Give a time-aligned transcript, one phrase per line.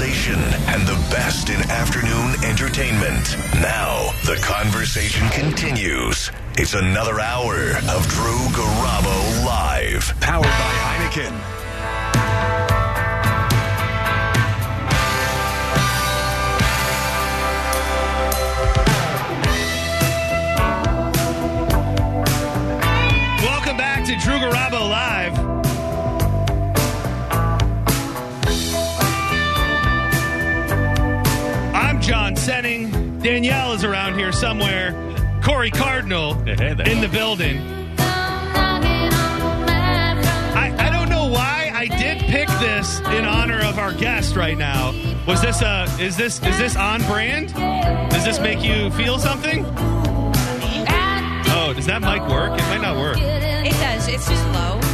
[0.00, 3.36] conversation and the best in afternoon entertainment.
[3.60, 6.30] Now, the conversation continues.
[6.56, 10.14] It's another hour of Drew Garabo Live.
[10.20, 11.38] Powered by Heineken.
[23.42, 25.49] Welcome back to Drew Garabo Live.
[33.22, 34.92] Danielle is around here somewhere.
[35.42, 37.58] Corey Cardinal in the building.
[40.56, 44.56] I, I don't know why I did pick this in honor of our guest right
[44.56, 44.92] now.
[45.26, 47.52] Was this a is this is this on brand?
[48.10, 49.66] Does this make you feel something?
[51.52, 52.58] Oh, does that mic work?
[52.58, 53.18] It might not work.
[53.18, 54.08] It does.
[54.08, 54.89] It's just low.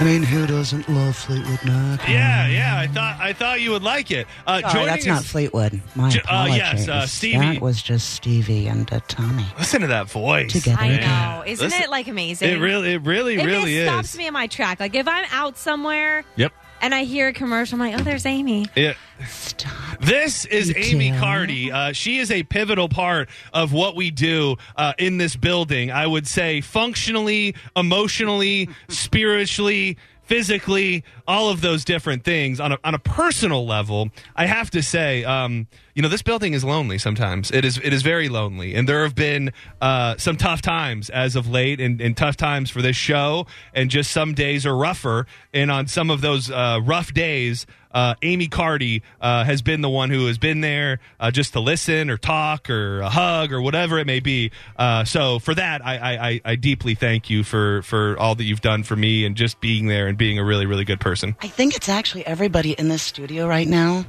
[0.00, 2.08] I mean, who doesn't love Fleetwood Mac?
[2.08, 2.78] Yeah, yeah.
[2.78, 4.28] I thought I thought you would like it.
[4.46, 5.80] Uh, Sorry, that's us- not Fleetwood.
[5.96, 6.56] My Ju- uh, apologies.
[6.56, 7.38] yes, uh, Stevie.
[7.38, 10.52] That was just Stevie and uh, Tommy Listen to that voice.
[10.52, 10.80] together.
[10.80, 11.00] I again.
[11.08, 11.42] know.
[11.44, 12.48] Isn't Listen, it like amazing?
[12.48, 13.88] It really, it really, If really it is.
[13.88, 14.78] stops me in my track.
[14.78, 16.52] Like if I'm out somewhere Yep.
[16.80, 18.66] And I hear a commercial, I'm like, oh, there's Amy.
[18.74, 18.94] Yeah.
[19.26, 19.98] Stop.
[20.00, 21.18] This is Amy do?
[21.18, 21.72] Cardi.
[21.72, 25.90] Uh, she is a pivotal part of what we do uh, in this building.
[25.90, 32.60] I would say functionally, emotionally, spiritually, physically, all of those different things.
[32.60, 36.52] On a, on a personal level, I have to say, um, you know, this building
[36.52, 37.50] is lonely sometimes.
[37.50, 41.34] It is it is very lonely, and there have been uh, some tough times as
[41.34, 45.26] of late, and, and tough times for this show, and just some days are rougher.
[45.52, 49.88] And on some of those uh, rough days, uh, Amy Cardi uh, has been the
[49.88, 53.60] one who has been there uh, just to listen or talk or a hug or
[53.62, 54.50] whatever it may be.
[54.76, 58.44] Uh, so for that, I, I, I- I deeply thank you for for all that
[58.44, 61.36] you've done for me and just being there and being a really really good person.
[61.40, 64.06] I think it's actually everybody in this studio right now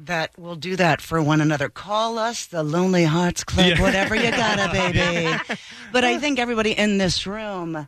[0.00, 1.68] that will do that for one another.
[1.68, 3.80] Call us the Lonely Hearts Club, Yeah.
[3.82, 4.72] whatever you gotta,
[5.52, 5.56] baby.
[5.92, 7.86] But I think everybody in this room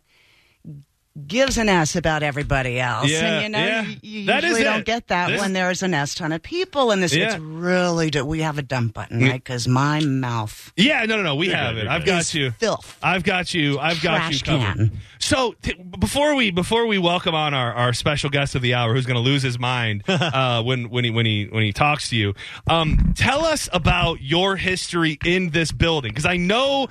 [1.27, 3.11] gives an S about everybody else.
[3.11, 3.83] Yeah, and you know, yeah.
[3.83, 4.87] you, you That is usually don't it.
[4.87, 7.15] get that This- when there's an S ton of people in this.
[7.15, 7.27] Yeah.
[7.35, 9.33] It's really, do- we have a dump button, right?
[9.43, 11.87] Because my mouth Yeah, no, no, no, we have it.
[11.87, 12.51] I've got is you.
[12.53, 12.99] filth.
[13.03, 13.79] I've got you.
[13.79, 14.77] I've got you covered.
[14.77, 14.93] can.
[15.19, 18.95] So t- before we before we welcome on our, our special guest of the hour,
[18.95, 22.11] who's going to lose his mind uh, when when he when he when he talks
[22.11, 22.35] to you,
[22.69, 26.89] um, tell us about your history in this building because I know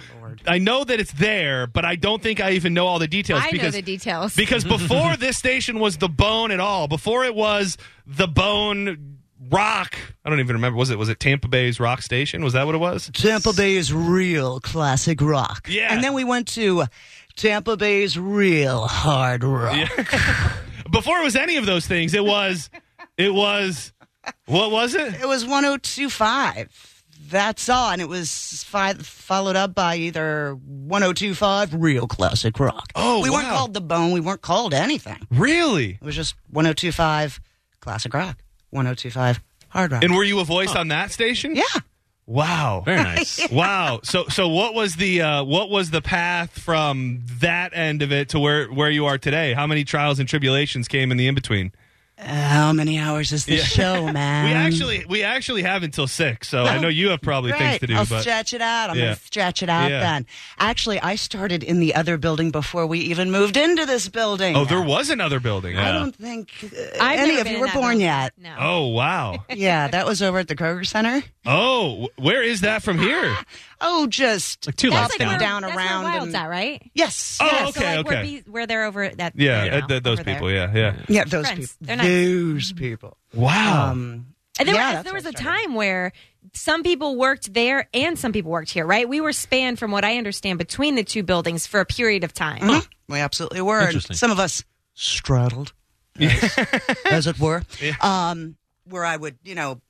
[0.47, 3.41] I know that it's there, but I don't think I even know all the details.
[3.41, 4.35] I know because, the details.
[4.35, 9.19] because before this station was the Bone at all, before it was the Bone
[9.50, 9.97] Rock.
[10.24, 10.78] I don't even remember.
[10.78, 12.44] Was it was it Tampa Bay's Rock Station?
[12.44, 13.12] Was that what it was?
[13.13, 15.68] Tampa Bay's real classic rock.
[15.69, 15.94] Yeah.
[15.94, 16.85] And then we went to
[17.35, 19.90] Tampa Bay's real hard rock.
[20.91, 22.69] before it was any of those things, it was,
[23.18, 23.91] it was,
[24.45, 25.16] what was it?
[25.16, 26.94] It was 1025.
[27.30, 27.91] That's all.
[27.91, 32.91] And it was fi- followed up by either 1025 real classic rock.
[32.96, 34.12] Oh, We weren't called the bone.
[34.12, 35.25] We weren't called anything.
[35.31, 35.91] Really?
[35.91, 37.40] It was just 1025
[37.80, 38.38] classic rock,
[38.72, 40.03] 1025 hard rock.
[40.03, 41.56] And were you a voice on that station?
[41.56, 41.63] yeah.
[42.28, 42.81] Wow.
[42.84, 43.47] Very nice.
[43.52, 44.00] Wow.
[44.03, 48.30] So, so what was the uh, what was the path from that end of it
[48.30, 49.53] to where where you are today?
[49.53, 51.72] How many trials and tribulations came in the in between?
[52.18, 53.64] How many hours is the Yeah.
[53.64, 54.46] show, man?
[54.46, 57.88] We actually we actually have until six, so I know you have probably things to
[57.88, 57.96] do.
[57.96, 58.90] I'll but stretch it out.
[58.90, 59.03] I'm Yeah.
[59.06, 60.00] going to stretch it out Yeah.
[60.00, 60.25] then.
[60.58, 64.56] Actually, I started in the other building before we even moved into this building.
[64.56, 65.78] oh, there was another building.
[65.78, 68.00] I don't think uh, I've any of you were born building.
[68.02, 68.31] yet.
[68.38, 68.56] No.
[68.58, 69.44] Oh wow.
[69.56, 71.22] Yeah, that was over at the Kroger Center.
[71.45, 73.35] Oh, where is that from here?
[73.81, 75.29] Oh, just Like two That's laps like down.
[75.31, 76.91] where, down that's around Where Wild's and- at, right?
[76.95, 77.38] yes.
[77.41, 77.69] Oh, yes.
[77.69, 78.16] Okay, so like okay.
[78.16, 79.33] Where, be, where they're over that.
[79.35, 80.35] Yeah, you know, th- those over there.
[80.35, 80.50] people.
[80.51, 80.95] Yeah, yeah.
[81.09, 81.73] Yeah, those Friends.
[81.75, 81.88] people.
[81.88, 82.07] They're nice.
[82.07, 83.17] Those people.
[83.33, 83.91] Wow.
[83.91, 85.61] Um, And there, yeah, was, that's there was I a started.
[85.63, 86.13] time where
[86.53, 89.07] some people worked there and some people worked here, right?
[89.07, 92.33] We were spanned, from what I understand, between the two buildings for a period of
[92.33, 92.62] time.
[92.62, 92.88] Mhm.
[93.09, 93.81] We absolutely were.
[93.81, 94.16] Interesting.
[94.16, 94.63] some of us
[94.94, 95.73] straddled,
[96.17, 96.57] as,
[97.06, 97.62] as it were.
[98.01, 98.56] Um,
[98.88, 99.81] where I would, you know,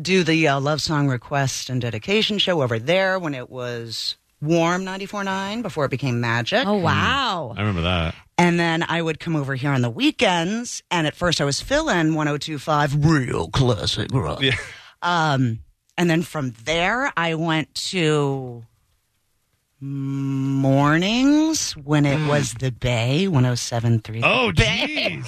[0.00, 4.84] do the uh, love song request and dedication show over there when it was warm
[4.84, 6.66] 94.9 before it became magic.
[6.66, 7.54] Oh, wow.
[7.56, 8.14] I remember that.
[8.38, 10.82] And then I would come over here on the weekends.
[10.90, 14.40] And at first I was fill-in 1025 real classic rock.
[14.40, 14.56] Yeah.
[15.02, 15.60] Um,
[15.98, 18.64] and then from there I went to
[19.80, 24.22] mornings when it was the Bay 1073.
[24.22, 25.26] Oh, jeez.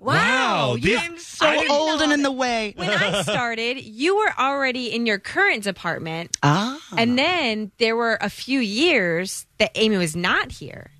[0.00, 0.14] Wow.
[0.14, 2.72] Wow, these- so I old and in the way.
[2.76, 6.36] When I started, you were already in your current department.
[6.42, 6.80] Ah.
[6.96, 10.90] And then there were a few years that Amy was not here.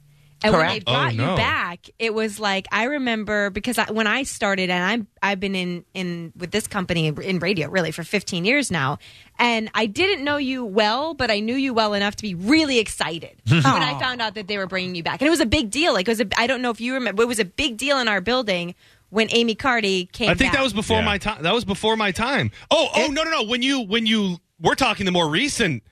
[0.42, 1.30] And when they brought Oh, no.
[1.32, 5.38] you back, it was like I remember because I, when I started, and I'm I've
[5.40, 8.98] been in in with this company in radio really for 15 years now,
[9.38, 12.78] and I didn't know you well, but I knew you well enough to be really
[12.78, 15.46] excited when I found out that they were bringing you back, and it was a
[15.46, 15.92] big deal.
[15.92, 17.98] Like it was, a, I don't know if you remember, it was a big deal
[17.98, 18.74] in our building
[19.10, 20.30] when Amy Cardi came.
[20.30, 20.58] I think back.
[20.58, 21.04] that was before Yeah.
[21.04, 21.42] my time.
[21.42, 22.50] That was before my time.
[22.70, 23.42] Oh, oh no, no, no.
[23.42, 25.82] When you when you we're talking the more recent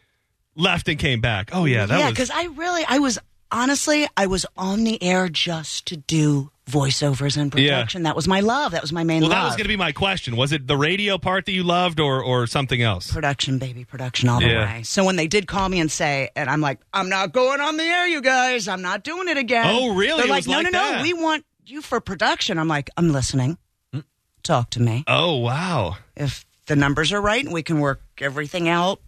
[0.54, 1.50] left and came back.
[1.52, 3.18] Oh yeah, that yeah, was because I really, I was
[3.50, 7.76] honestly, I was on the air just to do voiceovers and Yeah.
[7.76, 8.02] production.
[8.02, 8.72] That was my love.
[8.72, 9.38] That was my main Well, love.
[9.38, 10.36] that was going to be my question.
[10.36, 13.10] Was it the radio part that you loved, or or something else?
[13.10, 14.74] production, baby, production all the Yeah.
[14.76, 14.82] way.
[14.82, 17.78] So when they did call me and say, and I'm like, I'm not going on
[17.78, 18.68] the air, you guys.
[18.68, 19.64] I'm not doing it again.
[19.66, 20.18] Oh, really?
[20.22, 20.96] They're like, no, like no, that.
[20.98, 21.02] no.
[21.02, 22.58] We want you for production.
[22.58, 23.56] I'm like, I'm listening.
[23.94, 24.04] Mm.
[24.42, 25.04] Talk to me.
[25.06, 25.96] Oh wow.
[26.16, 29.00] If the numbers are right and we can work everything out,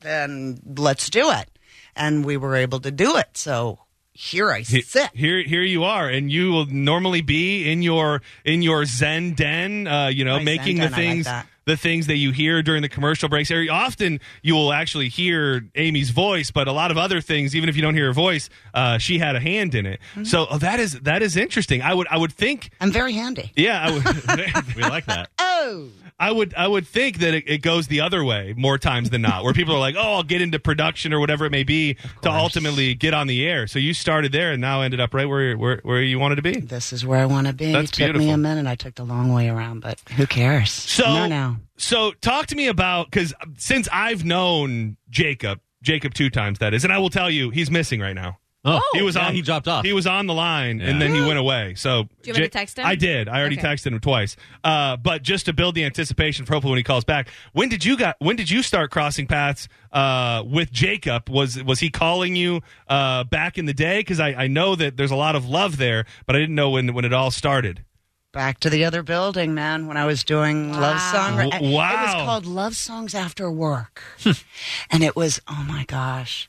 [0.00, 1.48] then let's do it.
[1.96, 3.36] And we were able to do it.
[3.36, 3.80] So
[4.12, 5.10] here I sit.
[5.12, 9.86] Here, here you are, and you will normally be in your in your Zen den,
[9.86, 11.28] uh, you know, My making Zen the den, like things
[11.64, 13.50] the things that you hear during the commercial breaks.
[13.50, 17.68] Or often you will actually hear Amy's voice, but a lot of other things, even
[17.68, 20.00] if you don't hear her voice, uh, she had a hand in it.
[20.12, 20.24] Mm-hmm.
[20.24, 21.82] So oh, that is that is interesting.
[21.82, 23.52] I would I would think, I'm very handy.
[23.56, 24.04] yeah, I would.
[24.76, 25.30] We like that.
[25.38, 25.88] Oh.
[26.18, 29.22] I would I would think that it, it goes the other way more times than
[29.22, 31.94] not, where people are like, "Oh, I'll get into production or whatever it may be
[32.22, 35.28] to ultimately get on the air." So you started there and now ended up right
[35.28, 36.60] where where, where you wanted to be.
[36.60, 37.72] This is where I want to be.
[37.72, 38.66] That's Took me a minute.
[38.66, 40.70] I took the long way around, but who cares?
[40.70, 41.56] So no, no.
[41.76, 46.84] So talk to me about because since I've known Jacob, Jacob two times that is,
[46.84, 48.38] and I will tell you he's missing right now.
[48.66, 49.34] Oh, He was yeah, on.
[49.34, 49.84] He dropped off.
[49.84, 50.88] He was on the line, Yeah.
[50.88, 51.74] and then he went away.
[51.76, 52.86] So, Do you want me to text him?
[52.86, 53.28] I did.
[53.28, 53.68] I already Okay.
[53.68, 54.36] texted him twice.
[54.62, 57.28] Uh, but just to build the anticipation for hopefully when he calls back.
[57.52, 58.16] When did you got?
[58.20, 61.28] When did you start crossing paths uh, with Jacob?
[61.28, 63.98] Was was he calling you uh, back in the day?
[64.00, 66.70] Because I, I know that there's a lot of love there, but I didn't know
[66.70, 67.84] when when it all started.
[68.32, 69.86] Back to the other building, man.
[69.86, 72.24] When I was doing love song, W- it was wow.
[72.24, 74.02] called Love Songs After Work,
[74.90, 76.48] and it was oh my gosh,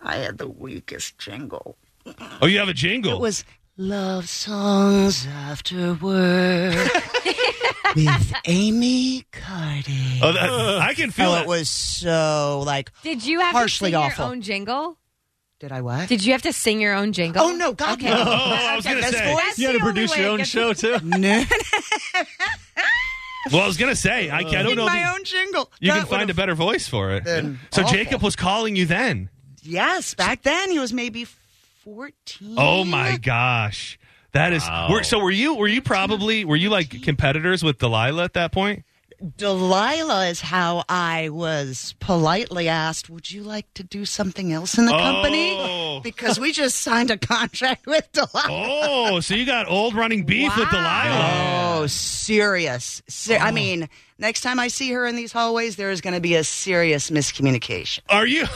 [0.00, 1.76] I had the weakest jingle.
[2.40, 3.14] Oh, you have a jingle.
[3.14, 3.44] It was
[3.76, 6.02] Love Songs After Work
[7.96, 10.20] with Amy Cardi.
[10.22, 10.50] Oh, that,
[10.80, 11.42] I can feel Oh, it.
[11.42, 12.90] it was so like.
[13.02, 14.24] Did you have harshly to sing awful.
[14.24, 14.98] your own jingle?
[15.60, 16.08] Did I what?
[16.08, 17.42] Did you have to sing your own jingle?
[17.42, 18.08] oh no, God Okay.
[18.08, 18.16] no!
[18.16, 19.32] Oh, I was gonna say.
[19.34, 19.58] voice?
[19.58, 20.98] you had to produce your own show too.
[21.02, 21.42] No,
[23.52, 24.86] Well, I was gonna say I, I uh, don't know.
[24.86, 25.70] my you- own jingle.
[25.80, 27.24] You That can find a better voice for it.
[27.72, 27.92] So awful.
[27.96, 29.30] Jacob was calling you then.
[29.68, 31.26] Yes, back then he was maybe
[31.84, 32.54] fourteen.
[32.56, 33.98] Oh my gosh,
[34.32, 34.62] that is.
[34.62, 34.88] Wow.
[34.90, 35.54] Were, so were you?
[35.54, 36.44] Were you probably?
[36.44, 38.84] Were you like competitors with Delilah at that point?
[39.36, 44.86] Delilah is how I was politely asked, "Would you like to do something else in
[44.86, 44.98] the Oh.
[44.98, 48.46] company?" Because we just signed a contract with Delilah.
[48.48, 51.80] Oh, so you got old running beef with Delilah.
[51.80, 53.02] Oh, serious.
[53.08, 53.52] Ser- I oh.
[53.52, 53.88] mean,
[54.18, 57.10] next time I see her in these hallways, there is going to be a serious
[57.10, 58.00] miscommunication.
[58.08, 58.46] Are you?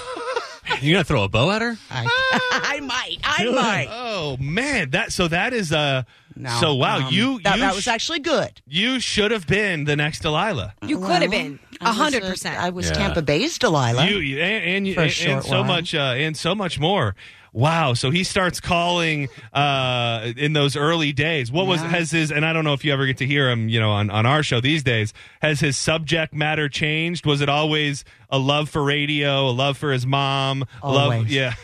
[0.80, 1.76] You gonna throw a bow at her?
[1.90, 2.06] I,
[2.76, 3.18] I might.
[3.24, 3.88] I might.
[3.90, 6.02] Oh man, that so that is uh.
[6.34, 8.62] No, so wow, um, you that, you that was sh- actually good.
[8.66, 10.74] you should have been the next Delilah.
[10.86, 12.58] You could have been I was, a hundred uh, percent.
[12.58, 12.94] I was Yeah.
[12.94, 14.06] Tampa Bay's Delilah.
[14.08, 15.64] You, you and and, you, For a and, short so while.
[15.64, 17.14] much uh, and so much more.
[17.54, 17.92] Wow!
[17.92, 21.52] So he starts calling uh, in those early days.
[21.52, 21.88] What was Yeah.
[21.88, 22.32] has his?
[22.32, 23.68] And I don't know if you ever get to hear him.
[23.68, 25.12] You know, on on our show these days,
[25.42, 27.26] has his subject matter changed?
[27.26, 31.28] Was it always a love for radio, a love for his mom, a love?
[31.28, 31.54] Yeah.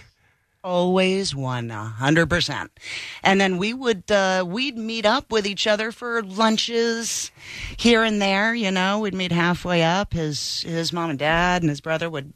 [0.65, 2.71] Always one hundred percent.
[3.23, 7.31] And then we would uh, we'd meet up with each other for lunches
[7.79, 8.55] here and there.
[8.55, 10.13] You know, we'd meet halfway up.
[10.13, 12.33] His his mom and dad and his brother would,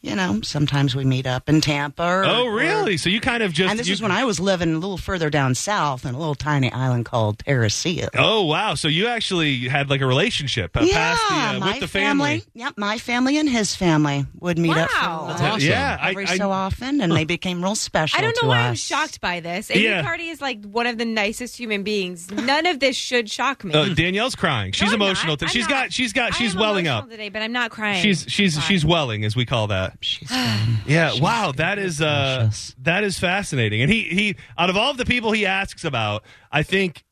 [0.00, 2.02] you know, sometimes we meet up in Tampa.
[2.02, 2.96] Or, Oh, or- really?
[2.96, 4.96] So you kind of just and this you- is when I was living a little
[4.98, 8.08] further down south in a little tiny island called Terra Ceia.
[8.14, 8.74] Oh wow!
[8.74, 12.44] So you actually had like a relationship uh, past the uh, with the family.
[12.54, 15.24] Yep, my family and his family would meet up for Wow.
[15.28, 15.68] lunch awesome.
[15.68, 18.18] Yeah, I, every I, so often, and they became real special.
[18.18, 19.70] I don't know to why I'm shocked by this.
[19.70, 20.02] Amy Yeah.
[20.02, 22.30] Cardi is like one of the nicest human beings.
[22.30, 23.74] None of this should shock me.
[23.74, 24.72] uh, Danielle's crying.
[24.72, 25.32] She's No, emotional.
[25.32, 25.40] not.
[25.40, 25.70] t- I'm she's not.
[25.70, 25.92] got.
[25.92, 26.32] She's got.
[26.32, 27.08] I She's am welling up.
[27.10, 28.00] today, but I'm not crying.
[28.02, 28.64] She's she's Fine.
[28.64, 29.87] she's welling, as we call that.
[30.00, 30.78] She's fine.
[30.86, 32.74] Yeah, She's wow, that is uh precious.
[32.82, 33.82] that is fascinating.
[33.82, 37.04] And he he out of all of the people he asks about, I think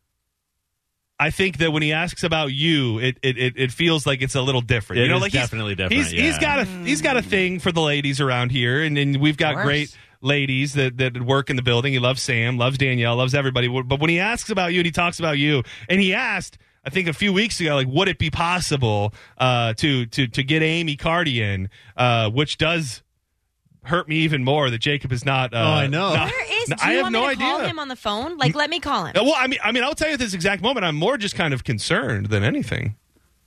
[1.18, 4.35] I think that when he asks about you, it it, it, it feels like it's
[4.35, 5.00] a little different.
[5.00, 6.40] It you know, is like he's- definitely different, He's he's yeah.
[6.40, 9.54] got a he's got a thing for the ladies around here, and, and we've got
[9.54, 9.64] course.
[9.66, 11.92] great ladies that that work in the building.
[11.95, 13.68] He loves Sam, loves Danielle, loves everybody.
[13.68, 16.59] But when he asks about you and he talks about you, and he asked.
[16.87, 20.43] I think a few weeks ago, like, would it be possible uh, to to to
[20.45, 23.02] get Amy Cardi in, uh, which does
[23.83, 25.52] hurt me even more that Jacob is not.
[25.55, 26.14] Uh, Oh, I know.
[26.14, 26.69] not- Where is?
[26.69, 27.47] Do I have want no me to idea.
[27.47, 28.37] call him on the phone?
[28.37, 29.14] Like, let me call him.
[29.16, 30.85] Uh, Well, I mean, I mean, I'll tell you at this exact moment.
[30.87, 32.97] I'm more just kind of concerned than anything.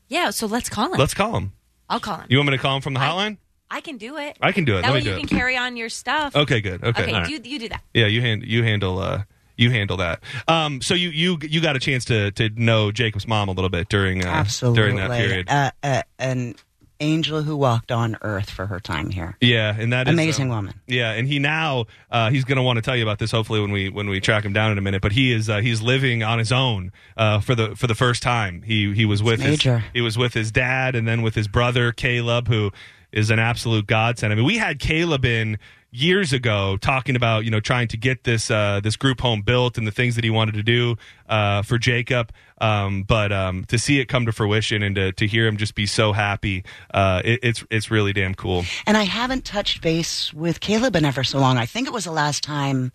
[0.07, 0.97] Yeah, so let's call him.
[0.99, 1.51] Let's call him.
[1.89, 2.27] I'll call him.
[2.29, 3.37] You want me to call him from the hotline?
[3.69, 4.37] I can do it.
[4.41, 4.81] I can do it.
[4.81, 5.27] That Let way me do you it.
[5.27, 6.35] can carry on your stuff.
[6.35, 6.83] Okay, good.
[6.83, 7.03] Okay.
[7.03, 7.27] Okay, All right.
[7.43, 7.83] do, you do that.
[7.93, 9.23] Yeah, you hand you handle uh
[9.59, 10.21] you handle that.
[10.47, 13.69] Um, so you you you got a chance to to know Jacob's mom a little
[13.69, 14.81] bit during uh, Absolutely.
[14.81, 15.49] during that period.
[15.49, 16.55] Uh, uh, an
[17.01, 19.37] angel who walked on earth for her time here.
[19.39, 20.73] yeah, and that Amazing um, woman.
[20.87, 23.61] Yeah, and he now uh, he's going to want to tell you about this hopefully
[23.61, 25.01] when we when we track him down in a minute.
[25.01, 28.23] But he is uh, he's living on his own uh, for the for the first
[28.23, 28.61] time.
[28.63, 31.91] He he was with his he was with his dad and then with his brother
[31.91, 32.71] Caleb, who
[33.11, 34.31] is an absolute godsend.
[34.31, 35.57] I mean, we had Caleb in
[35.91, 39.77] years ago talking about you know trying to get this uh, this group home built
[39.77, 40.95] and the things that he wanted to do
[41.27, 42.31] uh, for Jacob.
[42.61, 45.75] Um, but um, to see it come to fruition and to, to hear him just
[45.75, 48.65] be so happy, uh, it, it's it's really damn cool.
[48.85, 51.57] And I haven't touched base with Caleb in ever so long.
[51.57, 52.91] I think it was the last time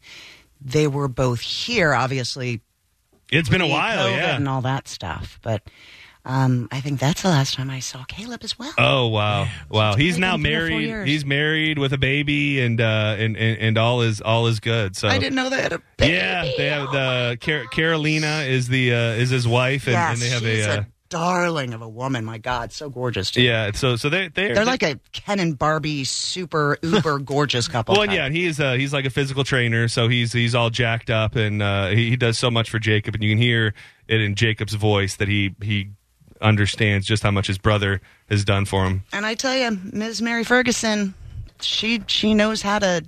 [0.61, 2.61] they were both here, obviously.
[3.31, 4.37] It's been a while, pre-COVID yeah.
[4.37, 5.41] And all that stuff.
[5.43, 5.63] But
[6.27, 8.73] um, I think that's the last time I saw Caleb as well.
[8.79, 9.95] Oh wow, wow!
[9.95, 11.09] He's now in three or four married.
[11.09, 14.97] He's married with a baby, and uh, and, and and all is all is good.
[14.97, 16.15] So I didn't know they had a baby.
[16.15, 20.23] yeah, they have the Car- Carolina is the uh, is his wife, and, yes, and
[20.23, 20.81] they have she's a.
[20.81, 22.25] Uh, darling of a woman.
[22.25, 23.31] My God, so gorgeous.
[23.31, 23.43] Too.
[23.43, 27.95] yeah, so so they they're, They're like a Ken and Barbie super uber gorgeous couple.
[27.95, 30.71] Well, and yeah, and he uh, he's like a physical trainer, so he's he's all
[30.71, 33.75] jacked up, and uh, he, he does so much for Jacob, and you can hear
[34.09, 35.91] it in Jacob's voice that he he
[36.41, 39.05] understands just how much his brother has done for him.
[39.13, 40.21] And I tell you, Ms.
[40.23, 41.15] Mary Ferguson,
[41.61, 43.05] she she knows how to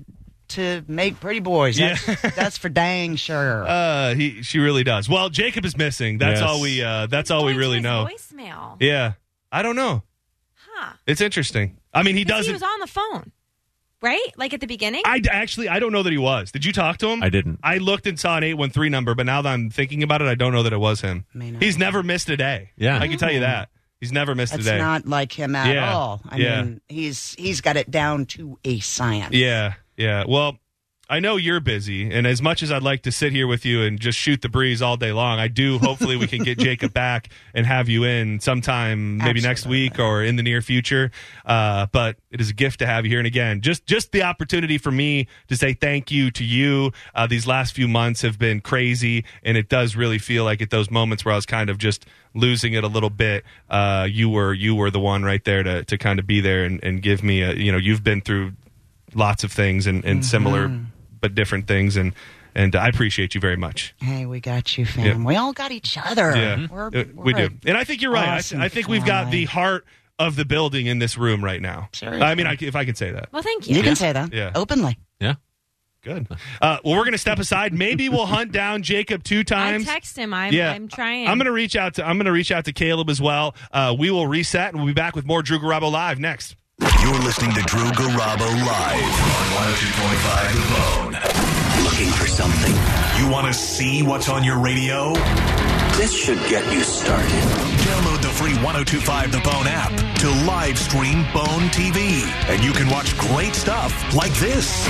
[0.49, 1.77] to make pretty boys.
[1.77, 2.05] That's,
[2.37, 3.65] that's for dang sure.
[3.67, 5.09] Uh, he she really does.
[5.09, 6.19] Well, Jacob is missing.
[6.19, 6.49] That's Yes.
[6.49, 8.07] all we uh, that's all we really know.
[8.11, 8.77] Voicemail.
[8.81, 9.15] Yeah,
[9.51, 10.03] I don't know.
[10.55, 10.93] Huh.
[11.07, 11.79] It's interesting.
[11.93, 12.47] I mean, he doesn't.
[12.47, 13.33] He was on the phone,
[14.03, 14.27] right?
[14.37, 15.03] Like at the beginning.
[15.05, 16.51] I d- actually I don't know that he was.
[16.53, 17.23] Did you talk to him?
[17.23, 17.61] I didn't.
[17.63, 20.23] I looked and saw an eight one three number, but now that I'm thinking about
[20.23, 21.25] it, I don't know that it was him.
[21.35, 21.81] May not He's be.
[21.81, 22.71] never missed a day.
[22.77, 22.99] Yeah.
[23.01, 23.69] I can tell you that.
[24.01, 24.79] He's never missed That's a day.
[24.79, 26.21] not like him at Yeah, all.
[26.29, 26.63] I yeah.
[26.63, 29.35] mean, he's he's got it down to a science.
[29.35, 30.25] Yeah, yeah.
[30.29, 30.59] Well,
[31.09, 33.83] I know you're busy, and as much as I'd like to sit here with you
[33.83, 35.79] and just shoot the breeze all day long, I do.
[35.87, 40.25] Hopefully, we can get Jacob back and have you in sometime, maybe next week or
[40.25, 41.13] in the near future.
[41.45, 44.23] Uh, but it is a gift to have you here, and again, just just the
[44.23, 46.91] opportunity for me to say thank you to you.
[47.15, 50.71] Uh, these last few months have been crazy, and it does really feel like at
[50.71, 54.29] those moments where I was kind of just losing it a little bit, uh, you
[54.29, 57.01] were you were the one right there to to kind of be there and, and
[57.01, 58.55] give me a you know you've been through
[59.15, 60.67] lots of things and, and similar
[61.21, 62.13] but different things and
[62.55, 63.95] and I appreciate you very much.
[63.99, 65.05] Hey, we got you, fam.
[65.05, 65.27] Yeah.
[65.27, 66.35] We all got each other.
[66.35, 68.29] Yeah, We're, Uh, we're we do, and I think you're right.
[68.29, 69.85] I, awesome I think we've got the heart
[70.19, 71.91] of the building in this room right now.
[71.93, 72.23] Seriously.
[72.23, 73.77] I mean, I, if I can say that, well, thank you.
[73.77, 74.53] You can say that Yeah.
[74.55, 74.99] openly.
[75.21, 75.35] Yeah.
[76.03, 76.27] good.
[76.63, 77.75] Uh, well, we're going to step aside.
[77.75, 79.67] Maybe we'll hunt down Jacob two times.
[79.69, 79.87] I times.
[79.87, 80.33] text him.
[80.33, 81.27] I'm, yeah, I'm trying.
[81.29, 83.55] I'm going to reach out to I'm going to reach out to Caleb as well.
[83.73, 86.57] Uh, we will reset, and we'll be back with more Drew Garabo live next.
[86.79, 91.85] You're listening to Drew Garabo live on 102.5 The Bone.
[91.85, 92.75] Looking for something?
[93.19, 95.15] You want to see what's on your radio?
[95.97, 97.31] This should get you started.
[97.31, 102.23] Download the free 1025 The Bone app to live stream Bone TV.
[102.51, 104.87] And you can watch great stuff like this.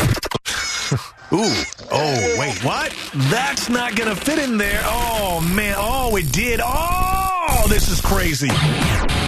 [1.33, 1.55] Ooh.
[1.93, 2.93] Oh, wait, what?
[3.31, 4.81] That's not going to fit in there.
[4.85, 5.77] Oh, man.
[5.79, 6.61] Oh, it did.
[6.65, 8.51] Oh, this is crazy.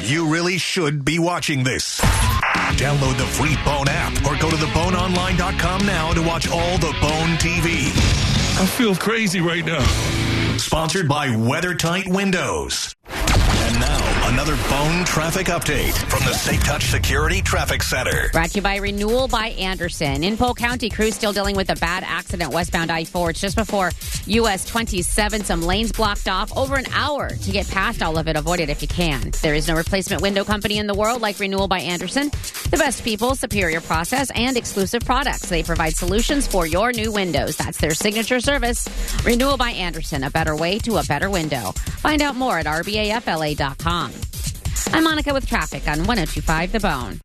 [0.03, 2.00] You really should be watching this.
[2.78, 7.37] Download the free Bone app or go to theboneonline.com now to watch all the Bone
[7.37, 7.90] TV.
[8.61, 9.85] I feel crazy right now.
[10.58, 12.94] Sponsored by WeatherTight Windows.
[13.08, 18.28] And now, another Bone traffic update from the Safe Touch Security Traffic Center.
[18.32, 20.23] Brought to you by Renewal by Andersen.
[20.23, 23.30] In Polk County, crews still dealing with a bad accident westbound I 4.
[23.30, 23.90] It's just before
[24.26, 25.44] US 27.
[25.44, 28.37] Some lanes blocked off over an hour to get past all of it.
[28.37, 29.30] Avoid it if you can.
[29.42, 32.30] There is no replacement window company in the world like Renewal by Andersen.
[32.70, 35.49] The best people, superior process, and exclusive products.
[35.49, 37.56] They provide solutions for your new windows.
[37.56, 38.87] That's their signature service.
[39.25, 41.73] Renewal by Andersen, a better way to a better window.
[41.73, 44.18] Find out more at rbafla.com.
[44.93, 47.21] I'm Monica with traffic on 1025 The Bone.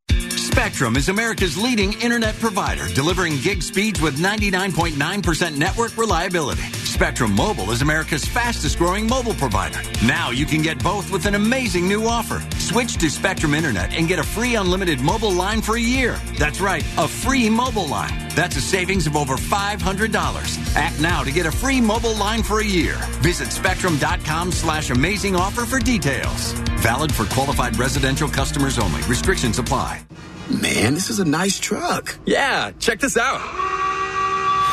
[0.53, 6.61] Spectrum is America's leading internet provider, delivering gig speeds with 99.9% network reliability.
[6.61, 9.81] Spectrum Mobile is America's fastest growing mobile provider.
[10.05, 12.39] Now you can get both with an amazing new offer.
[12.59, 16.19] Switch to Spectrum Internet and get a free unlimited mobile line for a year.
[16.37, 18.29] That's right, a free mobile line.
[18.35, 20.75] That's a savings of over $500.
[20.75, 22.97] Act now to get a free mobile line for a year.
[23.21, 26.51] Visit spectrum.com slash amazing offer for details.
[26.77, 29.01] Valid for qualified residential customers only.
[29.07, 30.03] Restrictions apply.
[30.49, 32.17] Man, this is a nice truck.
[32.25, 33.39] Yeah, check this out.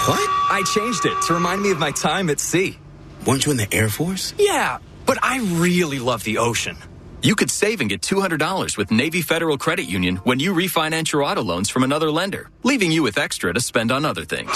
[0.09, 0.29] What?
[0.50, 2.79] I changed it to remind me of my time at sea.
[3.27, 4.35] Weren't you in the Air Force?
[4.39, 6.77] Yeah, but I really love the ocean.
[7.23, 11.23] You could save and get $200 with Navy Federal Credit Union when you refinance your
[11.23, 14.50] auto loans from another lender, leaving you with extra to spend on other things.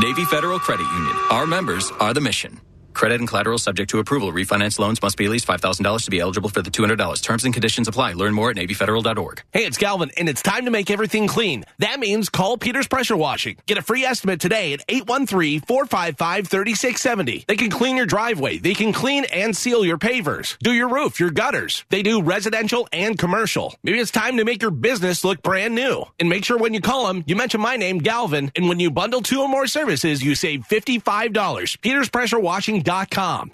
[0.00, 1.16] Navy Federal Credit Union.
[1.30, 2.60] Our members are the mission.
[2.94, 4.32] Credit and collateral subject to approval.
[4.32, 7.22] Refinance loans must be at least $5,000 to be eligible for the $200.
[7.22, 8.12] Terms and conditions apply.
[8.12, 9.42] Learn more at NavyFederal.org.
[9.52, 11.64] Hey, it's Galvin, and it's time to make everything clean.
[11.78, 13.56] That means call Peters Pressure Washing.
[13.66, 17.46] Get a free estimate today at 813-455-3670.
[17.46, 18.58] They can clean your driveway.
[18.58, 20.58] They can clean and seal your pavers.
[20.58, 21.84] Do your roof, your gutters.
[21.88, 23.74] They do residential and commercial.
[23.82, 26.04] Maybe it's time to make your business look brand new.
[26.20, 28.90] And make sure when you call them, you mention my name, Galvin, and when you
[28.90, 31.78] bundle two or more services, you save $55.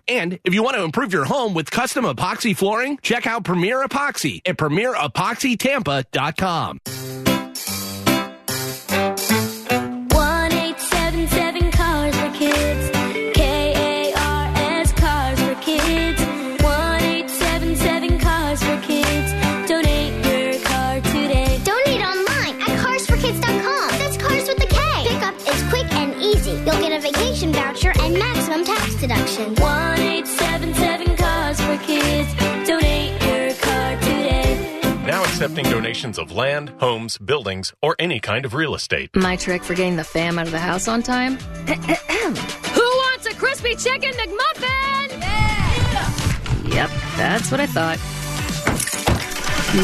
[0.08, 3.84] And if you want to improve your home with custom epoxy flooring, check out Premier
[3.84, 7.07] Epoxy at PremierEpoxyTampa.com.
[35.58, 39.10] accepting donations of land, homes, buildings, or any kind of real estate.
[39.14, 41.36] My trick for getting the fam out of the house on time?
[41.66, 45.20] Who wants a crispy chicken McMuffin?
[45.20, 46.08] Yeah!
[46.64, 47.98] Yep, that's what I thought.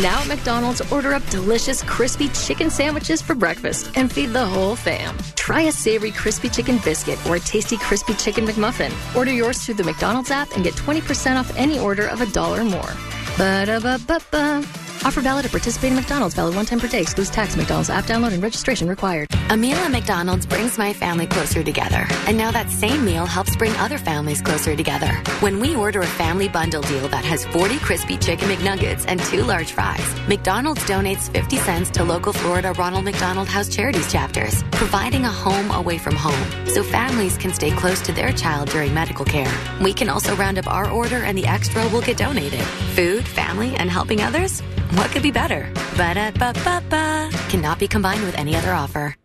[0.02, 4.76] Now at McDonald's, order up delicious crispy chicken sandwiches for breakfast and feed the whole
[4.76, 5.16] fam.
[5.34, 8.92] Try a savory crispy chicken biscuit or a tasty crispy chicken McMuffin.
[9.16, 12.60] Order yours through the McDonald's app and get 20% off any order of a dollar
[12.60, 12.92] or more.
[13.36, 14.83] Ba-da-ba-ba-ba.
[15.04, 16.34] Offer valid at participating McDonald's.
[16.34, 17.02] Valid one time per day.
[17.02, 17.56] Excludes tax.
[17.56, 19.28] McDonald's app download and registration required.
[19.50, 22.06] A meal at McDonald's brings my family closer together.
[22.26, 25.12] And now that same meal helps bring other families closer together.
[25.40, 29.42] When we order a family bundle deal that has 40 crispy chicken McNuggets and two
[29.42, 35.26] large fries, McDonald's donates 50 cents to local Florida Ronald McDonald House Charities chapters, providing
[35.26, 39.26] a home away from home so families can stay close to their child during medical
[39.26, 39.52] care.
[39.82, 42.62] We can also round up our order and the extra will get donated.
[42.96, 44.62] Food, family, and helping others?
[44.94, 45.72] What could be better?
[45.96, 47.28] Ba-da-ba-ba-ba.
[47.48, 49.16] Cannot be combined with any other offer.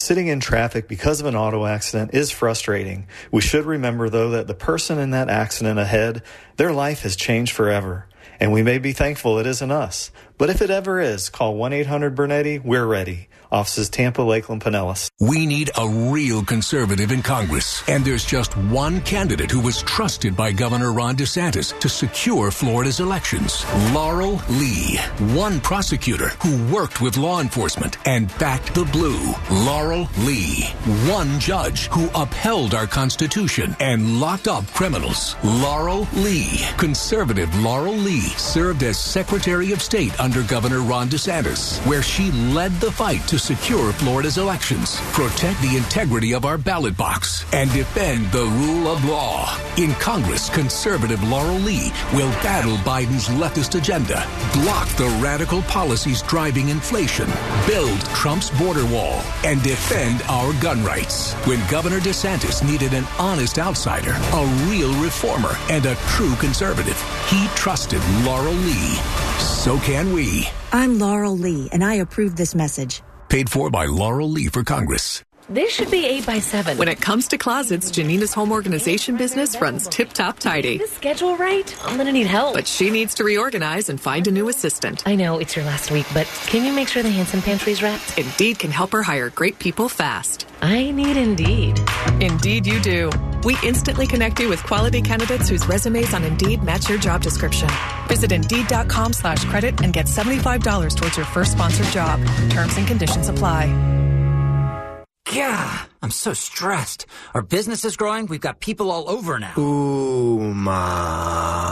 [0.00, 3.06] Sitting in traffic because of an auto accident is frustrating.
[3.30, 6.24] We should remember, though, that the person in that accident ahead,
[6.56, 8.08] their life has changed forever.
[8.40, 10.10] And we may be thankful it isn't us.
[10.36, 12.60] But if it ever is, call 1 800 Bernetti.
[12.64, 13.28] We're ready.
[13.52, 15.10] Offices Tampa, Lakeland, Pinellas.
[15.18, 17.82] We need a real conservative in Congress.
[17.88, 23.00] And there's just one candidate who was trusted by Governor Ron DeSantis to secure Florida's
[23.00, 24.98] elections Laurel Lee.
[25.34, 29.20] One prosecutor who worked with law enforcement and backed the blue.
[29.50, 30.64] Laurel Lee.
[31.08, 35.34] One judge who upheld our Constitution and locked up criminals.
[35.42, 36.60] Laurel Lee.
[36.78, 42.72] Conservative Laurel Lee served as Secretary of State under Governor Ron DeSantis, where she led
[42.74, 48.30] the fight to secure Florida's elections, protect the integrity of our ballot box, and defend
[48.30, 49.58] the rule of law.
[49.76, 56.68] In Congress, conservative Laurel Lee will battle Biden's leftist agenda, block the radical policies driving
[56.68, 57.28] inflation,
[57.66, 61.32] build Trump's border wall, and defend our gun rights.
[61.46, 67.46] When Governor DeSantis needed an honest outsider, a real reformer, and a true conservative, he
[67.56, 68.94] trusted Laurel Lee.
[69.38, 70.48] So can we.
[70.72, 73.02] I'm Laurel Lee, and I approve this message.
[73.30, 75.22] Paid for by Laurel Lee for Congress.
[75.50, 79.60] This should be 8 by 7 When it comes to closets, Janina's home organization business
[79.60, 80.76] runs tip top tidy.
[80.76, 81.76] Is the schedule right?
[81.84, 82.54] I'm gonna need help.
[82.54, 85.02] But she needs to reorganize and find a new assistant.
[85.08, 88.16] I know it's your last week, but can you make sure the handsome pantry's wrapped?
[88.16, 90.46] Indeed can help her hire great people fast.
[90.62, 91.80] I need Indeed.
[92.20, 93.10] Indeed, you do.
[93.42, 97.68] We instantly connect you with quality candidates whose resumes on Indeed match your job description.
[98.06, 102.20] Visit Indeed.com slash credit and get $75 towards your first sponsored job.
[102.50, 103.66] Terms and conditions apply.
[105.30, 107.06] Yeah, I'm so stressed.
[107.34, 108.26] Our business is growing.
[108.26, 109.52] We've got people all over now.
[109.52, 110.80] Ooma.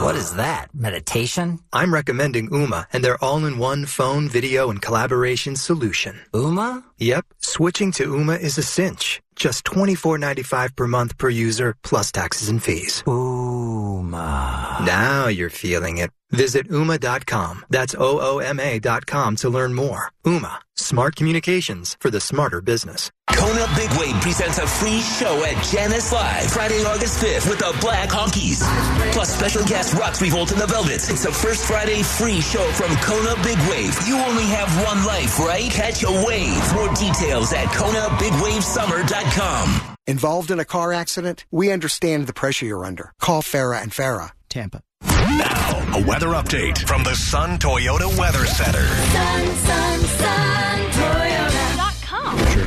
[0.03, 0.73] What is that?
[0.73, 1.59] Meditation?
[1.73, 6.21] I'm recommending Ooma and their all-in-one phone, video, and collaboration solution.
[6.33, 6.83] Ooma?
[6.99, 7.25] Yep.
[7.39, 9.21] Switching to Ooma is a cinch.
[9.35, 13.03] Just $24.95 per month per user, plus taxes and fees.
[13.07, 14.85] Ooma.
[14.85, 16.11] Now you're feeling it.
[16.31, 17.65] Visit Ooma.com.
[17.69, 20.11] That's O-O-M-A dot com to learn more.
[20.25, 20.59] Ooma.
[20.75, 23.09] Smart communications for the smarter business.
[23.33, 27.75] Kona Big Wave presents a free show at Jannus Live Friday, August 5th with the
[27.79, 28.61] Black Honkies.
[29.13, 31.09] Plus special guest Rox Revolt and the Velvets.
[31.09, 33.95] It's the first Friday free show from Kona Big Wave.
[34.07, 35.69] You only have one life, right?
[35.71, 36.73] Catch a wave.
[36.73, 39.95] More details at KonaBigWaveSummer.com.
[40.07, 41.45] Involved in a car accident?
[41.51, 43.13] We understand the pressure you're under.
[43.19, 44.31] Call Farah and Farah.
[44.49, 44.81] Tampa.
[45.37, 48.87] Now, a weather update from the Sun Toyota Weather Center.
[48.87, 50.48] Sun, sun, sun,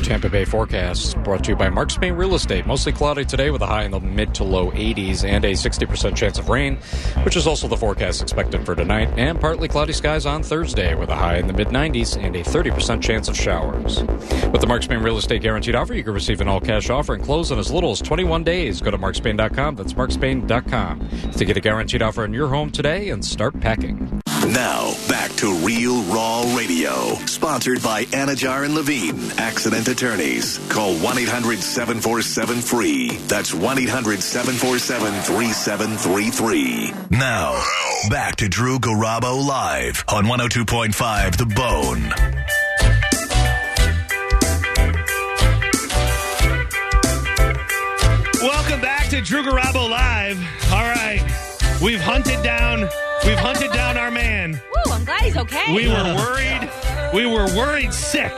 [0.03, 2.67] Tampa Bay forecast brought to you by Mark Spain Real Estate.
[2.67, 6.15] Mostly cloudy today with a high in the mid to low 80s and a 60%
[6.15, 6.75] chance of rain,
[7.23, 9.09] which is also the forecast expected for tonight.
[9.17, 12.43] And partly cloudy skies on Thursday with a high in the mid 90s and a
[12.43, 14.03] 30% chance of showers.
[14.51, 17.13] With the Mark Spain Real Estate Guaranteed offer, you can receive an all cash offer
[17.13, 18.81] and close in as little as 21 days.
[18.81, 19.75] Go to markspain.com.
[19.75, 24.21] That's markspain.com to get a guaranteed offer on your home today and start packing.
[24.47, 27.15] Now, back to Real Raw Radio.
[27.25, 30.57] Sponsored by Anidjar and Levine, accident attorneys.
[30.69, 33.09] Call 1 800 747 free.
[33.27, 37.17] That's 1 800 747 3733.
[37.17, 37.63] Now,
[38.09, 42.09] back to Drew Garabo live on 102.5 The Bone.
[48.41, 50.37] Welcome back to Drew Garabo Live.
[50.71, 51.21] All right.
[51.81, 52.89] We've hunted down
[53.25, 54.53] we've hunted down our man.
[54.53, 55.73] Woo, I'm glad he's okay.
[55.73, 56.69] We were worried.
[57.13, 58.33] We were worried sick.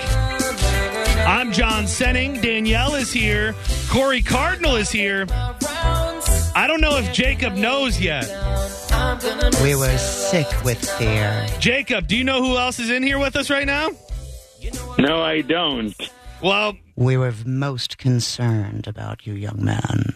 [1.28, 2.42] I'm John Senning.
[2.42, 3.56] Danielle is here.
[3.90, 5.26] Corey Cardinal is here.
[5.30, 8.26] I don't know if Jacob knows yet.
[9.64, 11.48] We were sick with fear.
[11.60, 13.90] Jacob, do you know who else is in here with us right now?
[14.98, 15.94] No, I don't.
[16.42, 20.14] Well, We were most concerned about you, young man.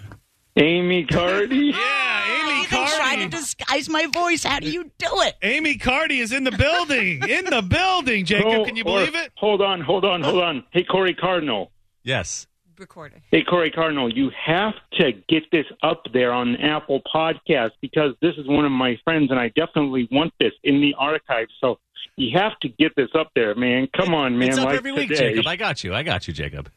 [0.59, 1.55] Amy Cardi?
[1.73, 3.23] yeah, Amy Cardi Try Cardi.
[3.23, 4.43] to disguise my voice.
[4.43, 5.35] How do you do it?
[5.41, 7.23] Amy Cardi is in the building.
[7.29, 8.47] In the building, Jacob.
[8.47, 9.31] Oh, Can you or- believe it?
[9.37, 10.63] Hold on, hold on, hold on.
[10.71, 11.71] Hey, Corey Cardinal.
[12.03, 12.45] Yes.
[12.77, 13.21] Recorded.
[13.31, 18.35] Hey, Corey Cardinal, you have to get this up there on Apple Podcast because this
[18.37, 21.47] is one of my friends, and I definitely want this in the archive.
[21.59, 21.77] So
[22.15, 23.87] you have to get this up there, man.
[23.95, 24.49] Come on, man.
[24.49, 25.31] it's up like every week, today.
[25.31, 25.47] Jacob.
[25.47, 25.93] I got you.
[25.93, 26.71] I got you, Jacob.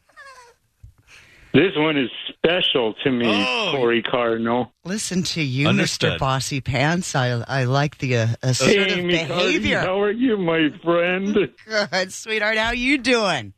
[1.53, 3.73] This one is special to me, Oh.
[3.75, 4.73] Corey Cardinal.
[4.85, 6.13] Listen to you, Understood.
[6.13, 6.19] Mr.
[6.19, 7.15] Bossy Pants.
[7.15, 9.79] I I like the uh, assertive Amy Cardi, behavior.
[9.81, 11.35] how are you, my friend?
[11.67, 12.57] Good, sweetheart.
[12.57, 13.53] How you doing?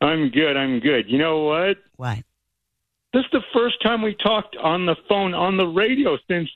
[0.00, 0.56] I'm good.
[0.56, 1.08] I'm good.
[1.08, 1.76] You know what?
[1.96, 2.18] What?
[3.12, 6.50] This is the first time we talked on the phone on the radio since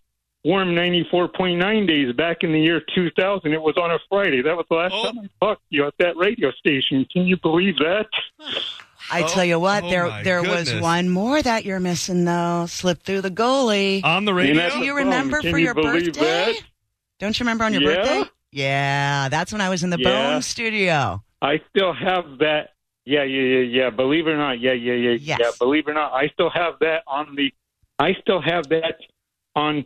[0.44, 3.52] Warm 94.9 days back in the year 2000.
[3.52, 4.42] It was on a Friday.
[4.42, 5.04] That was the last Oh.
[5.04, 7.06] time I talked to you at that radio station.
[7.12, 8.06] Can you believe that?
[9.10, 12.66] I tell you what, oh there my there was one more that you're missing though.
[12.66, 14.04] Slipped through the goalie.
[14.04, 14.70] On the radio?
[14.70, 16.10] Do you remember Can for you your birthday?
[16.20, 16.54] that?
[17.18, 17.96] Don't you remember on your Yeah.
[17.96, 18.30] birthday?
[18.52, 20.32] Yeah, that's when I was in the Yeah.
[20.32, 21.22] Bone Studio.
[21.42, 22.70] I still have that.
[23.04, 23.90] Yeah, yeah, yeah, yeah.
[23.90, 25.38] Believe it or not, yeah, yeah, yeah, Yes.
[25.40, 25.50] yeah.
[25.58, 27.52] Believe it or not, I still have that on the.
[27.98, 29.00] I still have that
[29.56, 29.84] on.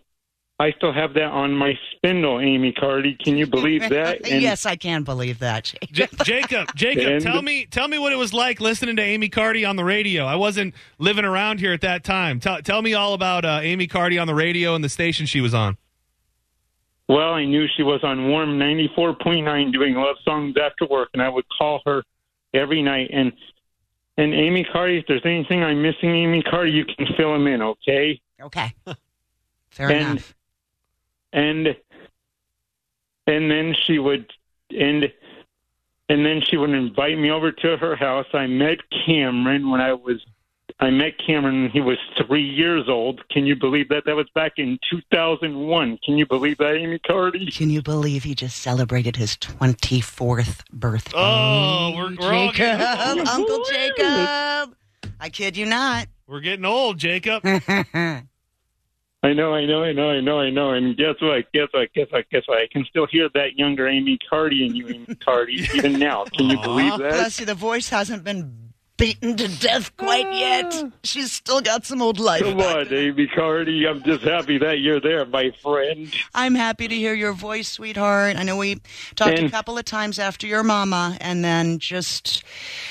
[0.60, 3.16] I still have that on my spindle, Amy Cardi.
[3.16, 4.28] Can you believe that?
[4.28, 5.64] And- yes, I can believe that.
[5.64, 5.92] Jake.
[5.92, 9.28] J- Jacob, Jacob, And- tell me, tell me what it was like listening to Amy
[9.28, 10.24] Cardi on the radio.
[10.24, 12.38] I wasn't living around here at that time.
[12.38, 15.40] Tell, tell me all about uh, Amy Cardi on the radio and the station she
[15.40, 15.76] was on.
[17.08, 21.28] Well, I knew she was on Warm 94.9 doing love songs after work, and I
[21.28, 22.02] would call her
[22.54, 23.10] every night.
[23.12, 23.32] And
[24.16, 27.60] and Amy Cardi, if there's anything I'm missing, Amy Cardi, you can fill them in,
[27.60, 28.20] okay?
[28.40, 28.72] Okay.
[29.70, 30.34] Fair and, enough.
[31.34, 31.76] And
[33.26, 34.32] and then she would
[34.70, 35.12] and
[36.08, 38.26] and then she would invite me over to her house.
[38.32, 40.24] I met Cameron when I was
[40.80, 43.26] I met Cameron when he was three years old.
[43.28, 44.04] Can you believe that?
[44.06, 45.98] That was back in 2001.
[46.04, 47.46] Can you believe that, Amy Cardi?
[47.46, 51.12] Can you believe he just celebrated his 24th birthday?
[51.14, 54.76] Oh, we're, we're Jacob, getting, Uncle Jacob.
[55.20, 56.08] I kid you not.
[56.26, 57.44] we're getting old, Jacob.
[59.24, 60.72] I know, I know, I know, I know, I know.
[60.72, 61.50] And guess what?
[61.54, 61.90] Guess what?
[61.94, 62.28] Guess what?
[62.28, 62.58] Guess what?
[62.58, 66.24] I can still hear that younger Amy Cardi in you, Amy Cardi, even now.
[66.24, 67.12] Can you believe that?
[67.12, 68.64] Bless you, the voice hasn't been
[68.98, 70.66] beaten to death quite yet.
[70.74, 70.90] Ah.
[71.04, 72.42] She's still got some old life.
[72.42, 73.86] Come on, Amy Cardi.
[73.88, 76.14] I'm just happy that you're there, my friend.
[76.34, 78.36] I'm happy to hear your voice, sweetheart.
[78.36, 78.82] I know we
[79.14, 82.44] talked a couple of times after your mama, and then just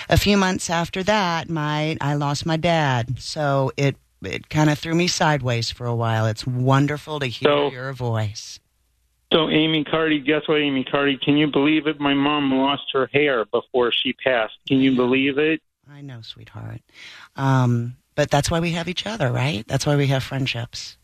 [0.10, 3.19] a few months after that, my I lost my dad.
[3.19, 6.26] So it it kind of threw me sideways for a while.
[6.26, 8.60] It's wonderful to hear So- your voice.
[9.32, 11.18] So, Amy Cardi, guess what, Amy Cardi?
[11.18, 12.00] Can you believe it?
[12.00, 14.54] My mom lost her hair before she passed.
[14.68, 15.60] Can you believe it?
[15.92, 16.82] I know, sweetheart.
[17.36, 19.68] Um, but that's why we have each other, right?
[19.68, 20.98] That's why we have friendships.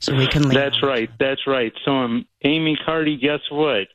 [0.00, 0.54] so we can leave.
[0.54, 1.10] That's right.
[1.18, 1.72] That's right.
[1.84, 3.88] So, um, Amy Cardi, guess what?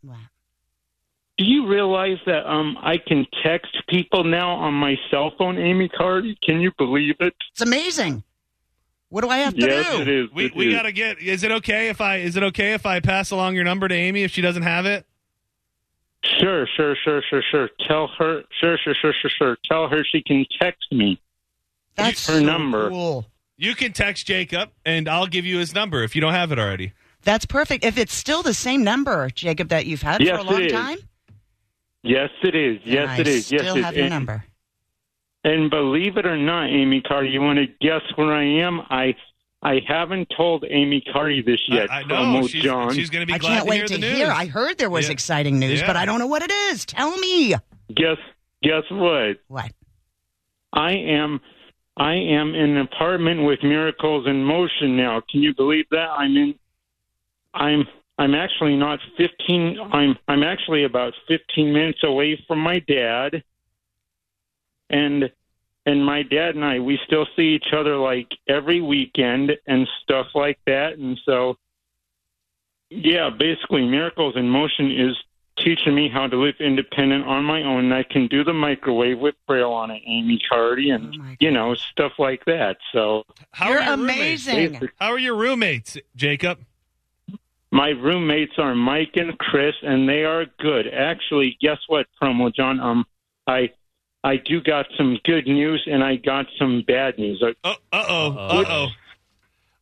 [1.37, 5.89] Do you realize that um I can text people now on my cell phone, Amy
[5.89, 6.37] Cardi?
[6.43, 7.33] Can you believe it?
[7.51, 8.23] It's amazing.
[9.13, 10.01] What do I have to yes, do?
[10.01, 10.31] it is.
[10.33, 10.73] We It we is.
[10.73, 11.19] gotta get.
[11.19, 12.17] Is it okay if I?
[12.17, 14.87] Is it okay if I pass along your number to Amy if she doesn't have
[14.87, 15.05] it?
[16.39, 17.69] Sure, sure, sure, sure, sure.
[17.87, 19.57] Tell her, sure, sure, sure, sure, sure.
[19.69, 21.21] Tell her she can text me.
[21.93, 22.89] That's her so number.
[22.89, 23.27] cool.
[23.55, 26.57] You can text Jacob, and I'll give you his number if you don't have it
[26.57, 26.93] already.
[27.21, 27.85] That's perfect.
[27.85, 30.97] If it's still the same number, Jacob, that you've had Yes, for a long time,
[32.01, 32.79] Yes, it is.
[32.83, 33.51] Yes, then it I is.
[33.51, 34.43] Yes, still it have your and- number.
[35.43, 38.81] And believe it or not, Amy Cardi, you want to guess where I am?
[38.89, 39.15] I
[39.61, 41.91] I haven't told Amy Cardi this yet.
[41.91, 42.15] I know.
[42.15, 42.93] Promo She's, John.
[42.93, 44.17] she's going to be I can't to wait hear to the news.
[44.17, 44.27] hear.
[44.31, 45.13] I heard there was Yeah.
[45.13, 45.87] exciting news, Yeah.
[45.87, 46.85] but I don't know what it is.
[46.85, 47.55] Tell me.
[47.93, 48.17] Guess
[48.61, 49.37] guess what?
[49.47, 49.71] What?
[50.73, 51.39] I am
[51.97, 55.21] I am in an apartment with Miracles in Motion now.
[55.29, 56.09] Can you believe that?
[56.09, 56.55] I'm in
[57.53, 57.85] I'm
[58.17, 63.43] I'm actually not 15 I'm I'm actually about 15 minutes away from my dad.
[64.89, 65.31] And
[65.85, 70.27] and my dad and I we still see each other like every weekend and stuff
[70.33, 71.57] like that and so
[72.89, 75.15] yeah, basically Miracles in Motion is
[75.57, 77.85] teaching me how to live independent on my own.
[77.85, 81.73] And I can do the microwave with Braille on it, Amy Cardi, and you know
[81.75, 82.77] stuff like that.
[82.91, 84.47] So How You're are your roommates?
[84.47, 84.89] amazing.
[84.99, 86.59] How are your roommates, Jacob?
[87.71, 90.87] my roommates are Mike and Chris, and they are good.
[90.93, 92.79] Actually, guess what, Promo John?
[92.79, 93.05] Um,
[93.47, 93.71] I
[94.23, 97.43] I do got some good news, and I got some bad news.
[97.43, 98.87] Uh oh, uh oh, uh oh.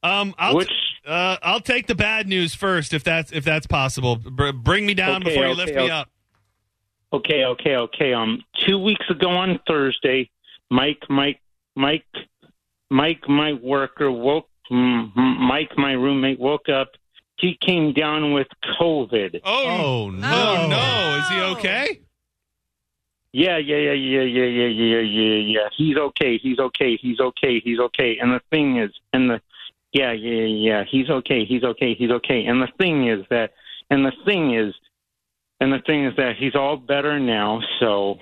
[0.04, 0.72] Um, I'll Which-
[1.06, 4.16] uh, I'll take the bad news first if that's if that's possible.
[4.16, 6.10] Br- bring me down Okay, before you okay, lift me up.
[7.14, 8.14] Okay, okay, okay.
[8.14, 10.30] Um, two weeks ago on Thursday,
[10.70, 11.40] Mike, Mike,
[11.76, 12.06] Mike,
[12.90, 14.48] Mike, my worker woke.
[14.72, 16.92] mm, Mike, my roommate, woke up.
[17.38, 18.48] He came down with
[18.80, 19.42] COVID.
[19.44, 22.00] Oh, no, no, Is he okay?
[23.34, 25.70] Yeah, yeah, yeah, yeah, yeah, yeah, yeah, yeah, yeah.
[25.78, 26.38] He's okay.
[26.38, 26.98] He's okay.
[26.98, 27.62] He's okay.
[27.64, 28.18] He's okay.
[28.22, 29.42] And the thing is, and the,
[29.94, 30.84] yeah, yeah, yeah.
[30.90, 31.46] He's okay.
[31.46, 31.96] He's okay.
[31.96, 32.46] He's okay.
[32.46, 33.54] And the thing is that,
[33.90, 34.74] and the thing is,
[35.62, 37.62] and the thing is that he's all better now.
[37.80, 38.20] So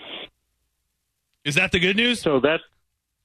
[1.46, 2.22] Is that the good news?
[2.22, 2.64] So that's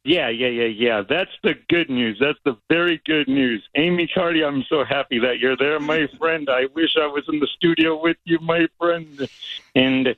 [0.05, 1.03] yeah, yeah, yeah, yeah.
[1.09, 2.19] That's the good news.
[2.21, 3.63] That's the very good news.
[3.75, 6.49] Amy Cardi, I'm so happy that you're there, my friend.
[6.51, 9.29] I wish I was in the studio with you, my friend.
[9.75, 10.15] And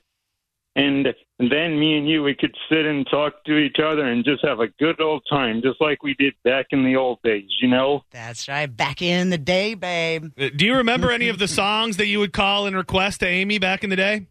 [0.75, 4.43] and then me and you we could sit and talk to each other and just
[4.43, 7.67] have a good old time, just like we did back in the old days, you
[7.67, 8.03] know?
[8.11, 8.65] That's right.
[8.65, 10.31] Back in the day, babe.
[10.39, 13.27] Uh, Do you remember any of the songs that you would call and request to
[13.27, 14.25] Amy back in the day?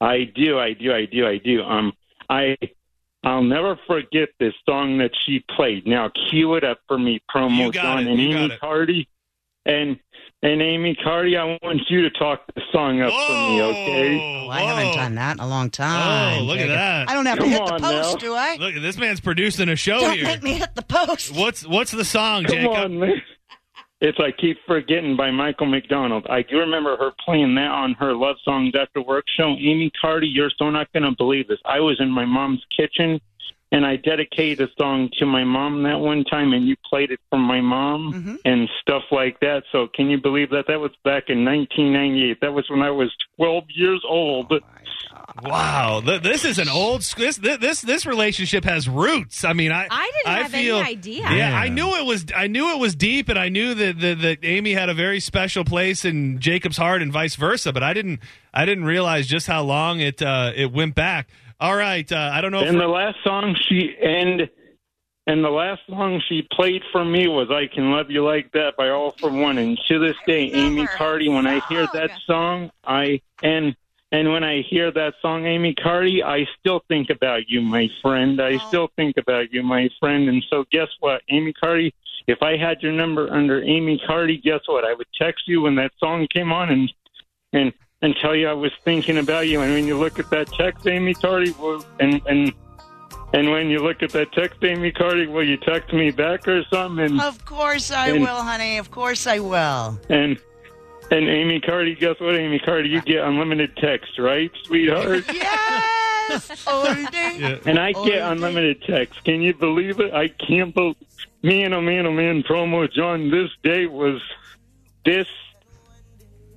[0.00, 1.62] I do, I do, I do, I do.
[1.62, 1.92] Um,
[2.28, 2.56] I
[3.24, 5.86] I'll never forget this song that she played.
[5.86, 8.60] Now cue it up for me, promo You got and you got Amy it.
[8.60, 9.08] Cardi,
[9.64, 9.98] and
[10.46, 11.36] and Amy Cardi.
[11.36, 14.44] I want you to talk the song up for me, okay?
[14.46, 16.40] Oh, I haven't done that in a long time.
[16.40, 17.10] Oh, look at that.
[17.10, 18.14] I don't have to hit the post, now.
[18.16, 18.56] do I?
[18.56, 20.24] Look, this man's producing a show Don't here.
[20.24, 21.34] make me hit the post.
[21.34, 22.72] What's what's the song, Come Jacob?
[22.72, 23.22] on, man.
[24.00, 26.26] It's I keep forgetting by Michael McDonald.
[26.28, 29.48] I do remember her playing that on her Love Songs After Work show.
[29.58, 31.58] Amy Cardi, you're so not going to believe this.
[31.64, 33.18] I was in my mom's kitchen
[33.72, 37.20] and I dedicated a song to my mom that one time, and you played it
[37.30, 39.64] for my mom and stuff like that.
[39.72, 40.66] So, can you believe that?
[40.68, 42.40] That was back in 1998.
[42.40, 44.52] That was when I was 12 years old.
[45.42, 49.44] Wow, this is an old this this this relationship has roots.
[49.44, 51.30] I mean, I I didn't have any feel, idea.
[51.30, 54.20] Yeah, I knew it was I knew it was deep, and I knew that, that
[54.20, 57.72] that Amy had a very special place in Jacob's heart, and vice versa.
[57.72, 58.20] But I didn't
[58.54, 61.28] I didn't realize just how long it uh, it went back.
[61.58, 62.60] All right, uh, I don't know.
[62.60, 64.48] And the last song she and
[65.26, 68.76] and the last song she played for me was "I Can Love You Like That"
[68.76, 69.58] by All-4-One.
[69.58, 73.74] And to this day, Amy Cardi, when I hear that song, I and
[74.12, 78.40] and when I hear that song, Amy Cardi, I still think about you, my friend.
[78.40, 80.28] I still think about you, my friend.
[80.28, 81.92] And so, guess what, Amy Cardi?
[82.26, 84.84] If I had your number under Amy Cardi, guess what?
[84.84, 86.92] I would text you when that song came on and
[87.52, 87.72] and
[88.06, 89.60] and tell you I was thinking about you.
[89.62, 92.52] And when you look at that text, Amy Cardi, will, and and
[93.32, 96.62] and when you look at that text, Amy Cardi, will you text me back or
[96.72, 97.04] something?
[97.04, 98.78] And Of course I And- will, honey.
[98.78, 99.98] Of course I will.
[100.08, 100.38] and
[101.10, 105.24] and Amy Cardi, guess what, Amy Cardi, you get unlimited text, right, sweetheart?
[106.28, 106.66] Yes.
[106.66, 107.60] All day.
[107.66, 108.20] And I All get day.
[108.20, 109.22] unlimited text.
[109.24, 110.12] Can you believe it?
[110.12, 110.96] I can't believe.
[111.44, 113.30] Man, oh man, oh man, promo John.
[113.30, 114.20] This day was
[115.04, 115.28] this.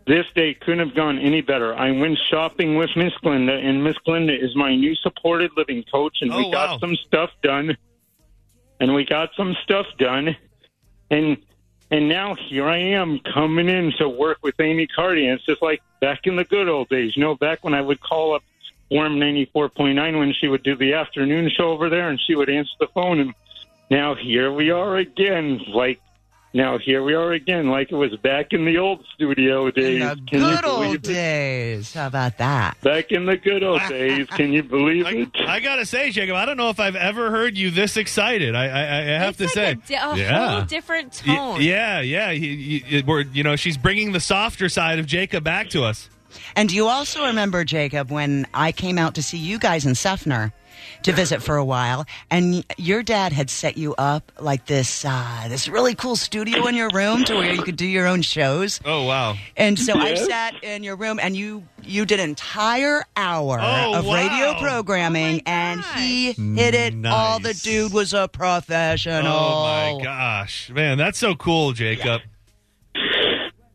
[0.09, 1.75] This day couldn't have gone any better.
[1.75, 6.17] I went shopping with Miss Glenda, and Miss Glenda is my new supported living coach,
[6.21, 6.77] and we Oh, got wow.
[6.79, 7.77] some stuff done.
[8.79, 10.35] And we got some stuff done,
[11.11, 11.37] and
[11.91, 15.61] and now here I am coming in to work with Amy Cardi, and it's just
[15.61, 18.41] like back in the good old days, you know, back when I would call up
[18.89, 22.19] Warm ninety four point nine when she would do the afternoon show over there, and
[22.19, 23.33] she would answer the phone, and
[23.91, 26.01] now here we are again, like.
[26.51, 30.01] Now here we are again, like it was back in the old studio days.
[30.01, 31.03] In The Can good believe old it?
[31.03, 31.93] days.
[31.93, 32.81] How about that?
[32.81, 34.25] Back in the good old days.
[34.31, 35.29] Can you believe it?
[35.47, 38.55] I gotta say, Jacob, I don't know if I've ever heard you this excited.
[38.55, 40.49] I, I, I have to It's say, a, di- a yeah.
[40.55, 41.61] whole different Y- tone.
[41.61, 42.31] yeah, yeah.
[42.31, 46.09] He, he- we're, you know, she's bringing the softer side of Jacob back to us.
[46.55, 49.93] And do you also remember, Jacob, when I came out to see you guys in
[49.93, 50.51] Seffner
[51.03, 55.45] to visit for a while, and your dad had set you up like this uh,
[55.49, 58.79] this really cool studio in your room to where you could do your own shows.
[58.85, 59.35] Oh wow!
[59.57, 63.95] And so I sat in your room, and you you did an entire hour Oh,
[63.99, 64.59] of radio wow.
[64.59, 67.05] programming, and he hit it.
[67.05, 69.27] All the dude was a professional.
[69.31, 72.21] Oh my gosh, man, that's so cool, Jacob.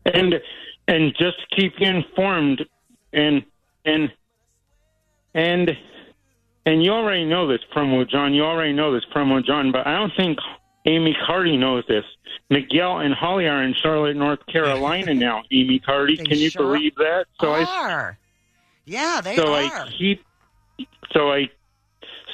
[0.05, 0.35] and
[0.87, 2.63] and just keep you informed
[3.13, 3.43] and
[3.85, 4.11] and
[5.33, 5.75] and
[6.65, 9.97] and you already know this promo john you already know this promo john but i
[9.97, 10.37] don't think
[10.85, 12.03] amy cardi knows this
[12.49, 16.95] miguel and holly are in charlotte north carolina now amy cardi can you sure believe
[16.95, 18.13] that so i
[18.85, 19.53] Yeah, they so are.
[19.85, 20.23] i keep
[21.11, 21.49] so i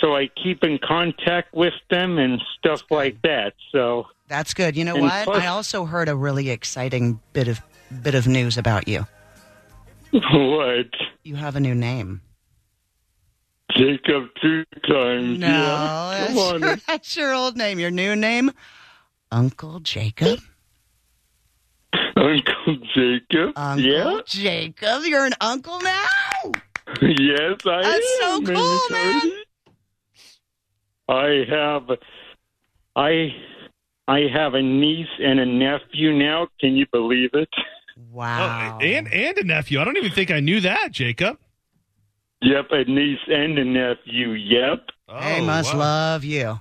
[0.02, 4.76] so i keep in contact with them and stuff like that so That's good.
[4.78, 5.26] You know what?
[5.26, 7.62] plus- I also heard a really exciting bit of
[8.02, 9.06] bit of news about you.
[10.12, 10.88] what
[11.24, 12.22] You have a new name.
[13.76, 16.26] Jacob two times No, yeah.
[16.28, 16.62] that's, on.
[16.62, 17.80] your, that's your old name.
[17.80, 18.52] Your new name,
[19.32, 20.40] Uncle Jacob.
[22.16, 23.54] Uncle Jacob.
[23.56, 24.20] Uncle yeah.
[24.26, 26.52] Jacob, you're an uncle now.
[27.02, 27.82] Yes, I am.
[27.84, 29.34] That's so cool, Amy Cardi.
[31.10, 31.90] I have,
[32.96, 33.36] I,
[34.08, 36.48] I have a niece and a nephew now.
[36.60, 37.50] Can you believe it?
[38.12, 38.78] Wow.
[38.80, 39.80] Oh, and and a nephew.
[39.80, 41.38] I don't even think I knew that, Jacob.
[42.41, 44.32] Yep, a niece and a nephew.
[44.32, 44.89] Yep.
[45.21, 46.60] they must love you.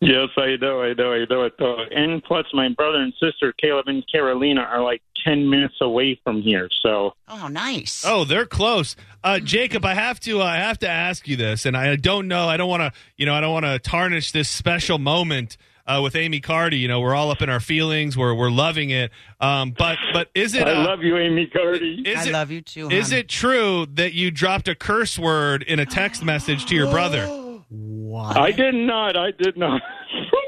[0.00, 1.54] Yes, I know, I know, I know it.
[1.58, 1.76] Though.
[1.90, 6.40] And plus, my brother and sister, Caleb and Carolina, are like ten minutes away from
[6.40, 6.68] here.
[6.82, 8.04] So Oh, nice.
[8.06, 8.94] Oh, they're close.
[9.24, 10.40] Uh, Jacob, I have to.
[10.40, 12.48] Uh, I have to ask you this, and I don't know.
[12.48, 12.92] I don't want to.
[13.16, 15.56] You know, I don't want to tarnish this special moment
[15.88, 16.76] uh, with Amy Cardi.
[16.78, 18.16] You know, we're all up in our feelings.
[18.16, 19.10] We're we're loving it.
[19.40, 20.68] Um, but but is it?
[20.68, 22.02] I uh, love you, Amy Cardi.
[22.06, 22.88] Is I it- love you too.
[22.90, 23.18] Is hon.
[23.20, 27.26] it true that you dropped a curse word in a text message to your brother?
[27.70, 28.36] What?
[28.36, 29.16] I did not.
[29.16, 29.82] I did not.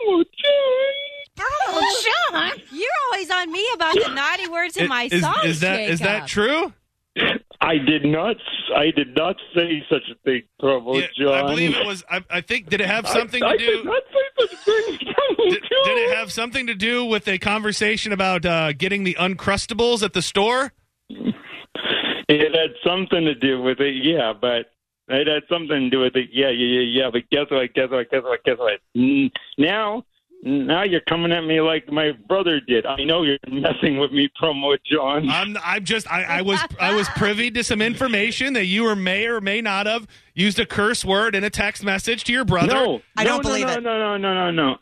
[0.02, 0.24] Oh,
[1.42, 5.44] Oh, Sean, you're always on me about the naughty words in my is, songs.
[5.44, 6.28] is that is that Jacob.
[6.28, 6.72] true?
[7.62, 8.36] I did not.
[8.74, 11.34] I did not say such a thing, promo Yeah, John.
[11.34, 12.02] I believe it was.
[12.10, 13.84] I, I think did it have I- something I to did do?
[13.84, 14.98] not say such a thing,
[15.50, 20.02] Did, did it have something to do with a conversation about uh, getting the uncrustables
[20.02, 20.72] at the store?
[22.28, 24.70] It had something to do with it, yeah, but
[25.08, 27.10] it had something to do with it, yeah, yeah, yeah, yeah.
[27.12, 27.74] But guess what?
[27.74, 28.10] Guess what?
[28.10, 28.44] Guess what?
[28.44, 28.80] Guess what?
[29.58, 30.04] Now,
[30.42, 32.86] now you're coming at me like my brother did.
[32.86, 35.28] I know you're messing with me, promo John.
[35.28, 35.56] I'm.
[35.62, 36.10] I'm just.
[36.10, 36.58] I, I was.
[36.78, 40.58] I was privy to some information that you or may or may not have used
[40.58, 42.72] a curse word in a text message to your brother.
[42.72, 43.82] No, I no, don't no, believe no, it.
[43.82, 44.76] No, no, no, no, no.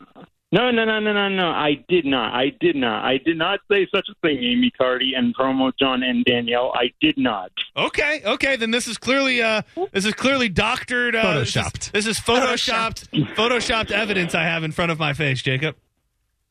[0.51, 1.49] No, no, no, no, no, no.
[1.49, 2.33] I did not.
[2.33, 3.05] I did not.
[3.05, 6.71] I did not say such a thing, Amy Cardi and promo John and Danielle.
[6.73, 7.51] I did not.
[7.77, 8.21] Okay.
[8.25, 8.55] Okay.
[8.55, 9.43] Then this is clearly.
[9.43, 11.15] Uh, this is clearly doctored.
[11.15, 11.91] Uh, Photoshopped.
[11.91, 13.09] This is, this is photoshopped.
[13.35, 15.75] photoshopped evidence I have in front of my face, Jacob.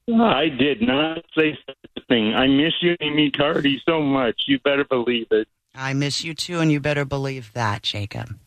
[0.08, 2.34] I did not say such a thing.
[2.34, 4.42] I miss you, Amy Cardi, so much.
[4.46, 5.48] You better believe it.
[5.74, 8.38] I miss you too, and you better believe that, Jacob.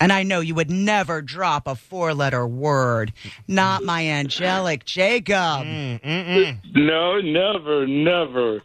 [0.00, 3.12] And I know you would never drop a four letter word.
[3.48, 5.64] Not my angelic Jacob.
[5.64, 8.62] Mm, No, never, never.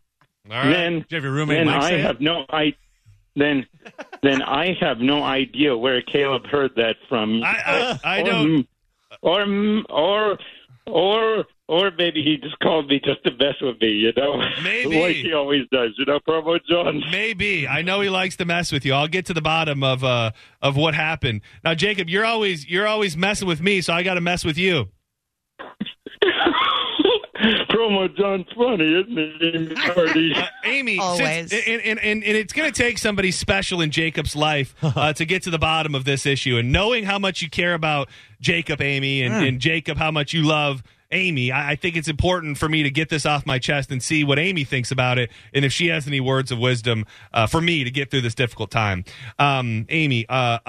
[0.50, 0.70] All right.
[0.72, 2.06] Then, Did you have your roommate then Mike I say it?
[2.06, 2.74] have no I.
[3.36, 3.65] Then,
[4.22, 7.41] then I have no idea where Caleb heard that from.
[7.44, 8.67] I- I- I or, don't-
[9.22, 9.46] Or,
[9.89, 10.38] or,
[10.88, 13.92] or, or maybe he just called me just to mess with me.
[13.92, 15.02] You know, Maybe.
[15.02, 15.92] like he always does.
[15.98, 17.02] You know, promo John.
[17.12, 18.94] Maybe I know he likes to mess with you.
[18.94, 20.32] I'll get to the bottom of uh
[20.62, 21.42] of what happened.
[21.64, 24.58] Now, Jacob, you're always you're always messing with me, so I got to mess with
[24.58, 24.90] you.
[27.70, 30.34] promo John's funny, isn't it, Amy Cardi?
[30.36, 31.50] Uh, Amy, Always.
[31.50, 35.14] since, and, and, and, and it's going to take somebody special in Jacob's life uh,
[35.14, 36.58] to get to the bottom of this issue.
[36.58, 40.43] And knowing how much you care about Jacob, Amy, and, and Jacob, how much you
[40.43, 43.91] love Amy, I, I think it's important for me to get this off my chest
[43.91, 47.05] and see what Amy thinks about it, and if she has any words of wisdom
[47.34, 49.03] uh, for me to get through this difficult time.
[49.39, 50.59] Um, Amy, uh,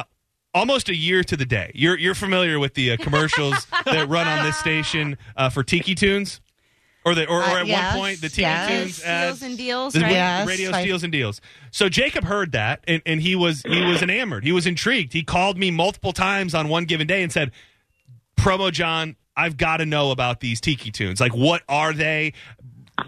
[0.55, 1.71] almost a year to the day.
[1.75, 5.95] You're you're familiar with the uh, commercials that run on this station uh, for Tiki
[5.95, 6.41] Tunes.
[7.05, 8.69] Or the or, or Uh, at yes, one point the Tiki yes.
[8.71, 10.13] Tunes Steals and deals, right?
[10.13, 11.41] Yes, radio I- steals and deals.
[11.73, 14.45] So Jacob heard that and, and he was he was enamored.
[14.45, 15.13] He was intrigued.
[15.13, 17.51] He called me multiple times on one given day and said,
[18.37, 21.21] "Promo John, I've got to know about these Tiki Tunes.
[21.21, 22.33] Like, what are they?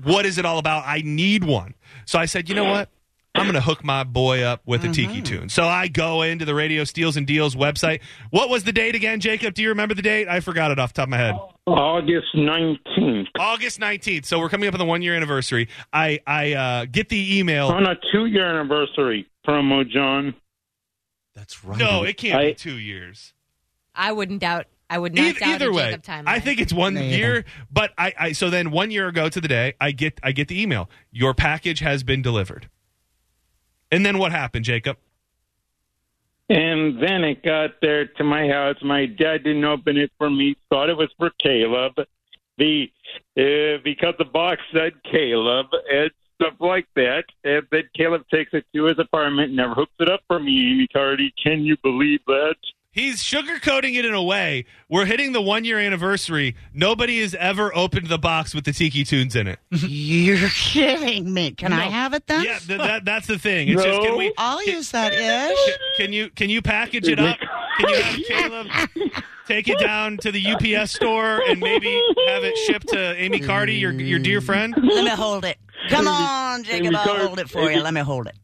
[0.02, 0.84] What is it all about?
[0.86, 1.74] I need one."
[2.06, 2.88] So I said, "You know what?"
[3.36, 5.48] I'm going to hook my boy up with a Tiki tune.
[5.48, 8.00] So I go into the Radio Steals and Deals website.
[8.30, 9.54] What was the date again, Jacob?
[9.54, 10.28] Do you remember the date?
[10.28, 11.34] I forgot it off the top of my head.
[11.66, 13.26] August 19th.
[13.36, 14.24] August 19th.
[14.24, 15.68] So we're coming up on the one year anniversary.
[15.92, 17.68] I I uh, get the email.
[17.70, 20.36] On a two year anniversary promo, John.
[21.34, 21.76] That's right.
[21.76, 23.32] No, it can't I- be two years.
[23.96, 24.66] I wouldn't doubt.
[24.94, 26.28] I would not Either, doubt either way, Jacob timeline.
[26.28, 27.44] I think it's one No, you year.
[27.68, 30.46] But I, I so then one year ago to the day, I get I get
[30.46, 30.88] the email.
[31.10, 32.70] Your package has been delivered.
[33.90, 34.98] And then what happened, Jacob?
[36.48, 38.76] And then it got there to my house.
[38.82, 40.56] My dad didn't open it for me.
[40.70, 41.94] Thought it was for Caleb.
[42.56, 42.88] The
[43.36, 47.24] uh, because the box said Caleb and stuff like that.
[47.42, 50.70] And then Caleb takes it to his apartment and never hooks it up for me.
[50.70, 52.54] Amy Cardi, can you believe that?
[52.94, 54.66] He's sugarcoating it in a way.
[54.88, 56.54] We're hitting the one year anniversary.
[56.72, 59.58] Nobody has ever opened the box with the Tiki Tunes in it.
[59.72, 61.50] You're kidding me.
[61.50, 62.44] Can I have it then?
[62.44, 63.66] Yeah, th- that, that's the thing.
[63.68, 65.58] It's just can we I'll use that ish.
[65.66, 67.36] Can, can you can you package it up?
[67.80, 68.66] Can you have Caleb
[69.48, 71.88] take it down to the UPS store and maybe
[72.28, 74.72] have it shipped to Amy Cardi, your your dear friend?
[74.80, 75.58] Let me hold it.
[75.90, 76.94] Come on, Jacob.
[76.94, 77.82] I'll hold it for you.
[77.82, 78.36] Let me hold it.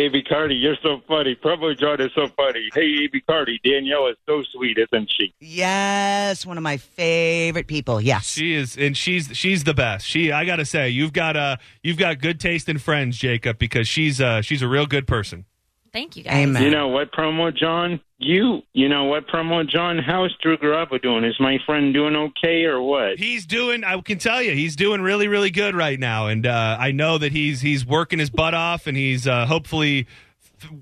[0.00, 1.36] Amy Cardi, you're so funny.
[1.36, 2.70] Promo John is so funny.
[2.72, 5.34] Hey, Amy Cardi, Danielle is so sweet, isn't she?
[5.40, 8.00] Yes, one of my favorite people.
[8.00, 8.30] Yes.
[8.30, 10.06] She is, and she's she's the best.
[10.06, 13.86] She, I gotta say, you've got uh you've got good taste in friends, Jacob, because
[13.86, 15.44] she's uh she's a real good person.
[15.92, 16.34] Thank you guys.
[16.34, 16.62] Amen.
[16.62, 18.00] You know what, promo John?
[18.18, 19.98] You, you know what, promo John?
[19.98, 21.24] How's Drew Garabo doing?
[21.24, 23.18] Is my friend doing okay or what?
[23.18, 23.82] He's doing.
[23.82, 27.18] I can tell you, he's doing really, really good right now, and uh, I know
[27.18, 30.06] that he's he's working his butt off, and he's uh, hopefully,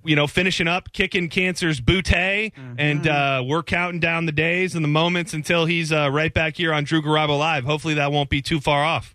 [0.04, 4.84] you know, finishing up, kicking cancer's bootay, and uh, we're counting down the days and
[4.84, 7.64] the moments until he's uh, right back here on Drew Garabo Live.
[7.64, 9.14] Hopefully, that won't be too far off.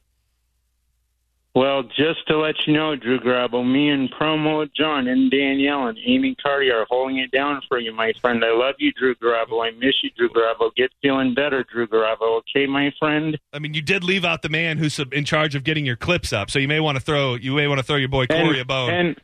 [1.55, 5.99] Well, just to let you know, Drew Garabo, me and promo John and Danielle and
[6.03, 8.43] Amy Cardi are holding it down for you, my friend.
[8.43, 9.63] I love you, Drew Garabo.
[9.63, 10.73] I miss you, Drew Garabo.
[10.75, 12.39] Get feeling better, Drew Garabo.
[12.39, 13.37] Okay, my friend.
[13.53, 16.33] I mean, you did leave out the man who's in charge of getting your clips
[16.33, 18.59] up, so you may want to throw you may want to throw your boy Corey
[18.59, 18.89] a bone.
[18.89, 19.21] And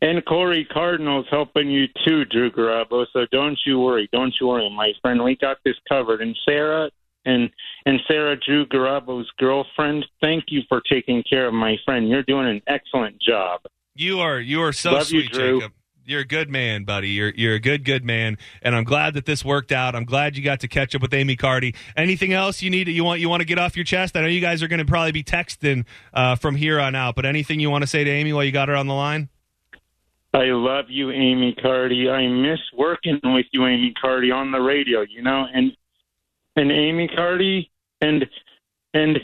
[0.00, 3.04] and Corey Cardinal's helping you too, Drew Garabo.
[3.12, 5.24] So don't you worry, don't you worry, my friend.
[5.24, 6.20] We got this covered.
[6.22, 6.90] And Sarah
[7.28, 7.50] and
[7.86, 12.08] and Sarah Drew Garabo's girlfriend, thank you for taking care of my friend.
[12.08, 13.60] You're doing an excellent job.
[13.94, 15.60] You are you are so Love you, sweet, Drew.
[15.60, 15.72] Jacob.
[16.04, 17.10] You're a good man, buddy.
[17.10, 19.94] You're you're a good good man, and I'm glad that this worked out.
[19.94, 21.74] I'm glad you got to catch up with Amy Cardi.
[21.98, 22.88] Anything else you need?
[22.88, 24.16] You want you want to get off your chest?
[24.16, 27.14] I know you guys are going to probably be texting uh, from here on out,
[27.14, 29.28] but anything you want to say to Amy while you got her on the line?
[30.32, 32.08] I love you, Amy Cardi.
[32.08, 35.02] I miss working with you, Amy Cardi, on the radio.
[35.02, 35.72] You know, and
[36.58, 38.26] and Amy Cardi and
[38.94, 39.18] and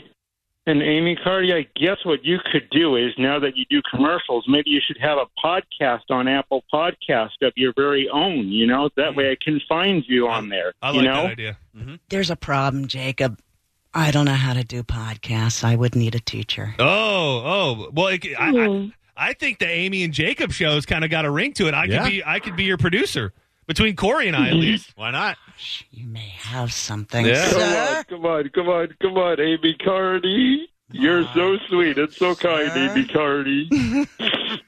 [0.67, 1.53] and Amy Cardi.
[1.53, 4.97] I guess what you could do is now that you do commercials, maybe you should
[4.99, 8.47] have a podcast on Apple Podcast of your very own.
[8.47, 10.73] You know, that way I can find you on there.
[10.81, 11.23] I you like know?
[11.23, 11.57] that idea.
[11.77, 11.95] Mm-hmm.
[12.09, 13.39] There's a problem, Jacob.
[13.93, 15.63] I don't know how to do podcasts.
[15.63, 16.75] I would need a teacher.
[16.79, 18.87] Oh, oh, well, it, I, I hmm.
[19.17, 21.73] I think the Amy and Jacob show's kind of got a ring to it.
[21.73, 22.03] I Yeah.
[22.03, 23.33] could be I could be your producer
[23.67, 24.91] between Corey and I at least.
[24.95, 25.37] Why not?
[25.91, 27.25] You may have something.
[27.25, 27.51] Yeah.
[27.51, 30.69] Come on, come on, come on, come on, Amy Cardi.
[30.91, 31.97] You're so sweet.
[31.97, 33.69] It's so kind, Amy Cardi.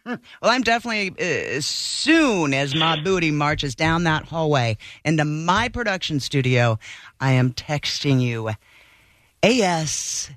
[0.05, 0.19] Well,
[0.51, 6.21] I'm definitely, uh, as soon as my booty marches down that hallway into my production
[6.21, 6.79] studio,
[7.19, 8.51] I am texting you
[9.43, 10.31] AS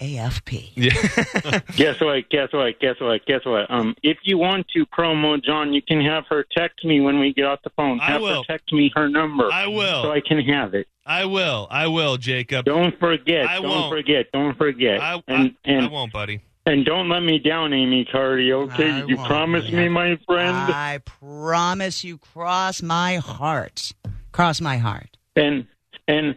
[0.00, 0.70] AFP.
[0.74, 1.60] Yeah.
[1.76, 2.28] guess what?
[2.30, 2.78] Guess what?
[2.80, 3.26] Guess what?
[3.26, 3.70] Guess what?
[3.70, 7.32] Um, if you want to promo John, you can have her text me when we
[7.32, 8.00] get off the phone.
[8.00, 8.42] I Have will.
[8.42, 9.50] her text me her number.
[9.52, 10.02] I will.
[10.04, 10.86] so I can have it.
[11.04, 11.66] I will.
[11.70, 12.64] I will, Jacob.
[12.66, 13.48] Don't forget.
[13.48, 13.92] I don't won't.
[13.92, 14.26] forget.
[14.32, 15.00] Don't forget.
[15.00, 16.42] I, and I, and I won't, buddy.
[16.66, 18.52] and don't let me down, Amy Cardi.
[18.52, 19.80] Okay, I you won't, promise yeah.
[19.80, 20.54] me, my friend.
[20.56, 23.92] I promise you, cross my heart.
[24.32, 25.16] Cross my heart.
[25.34, 25.66] And
[26.06, 26.36] and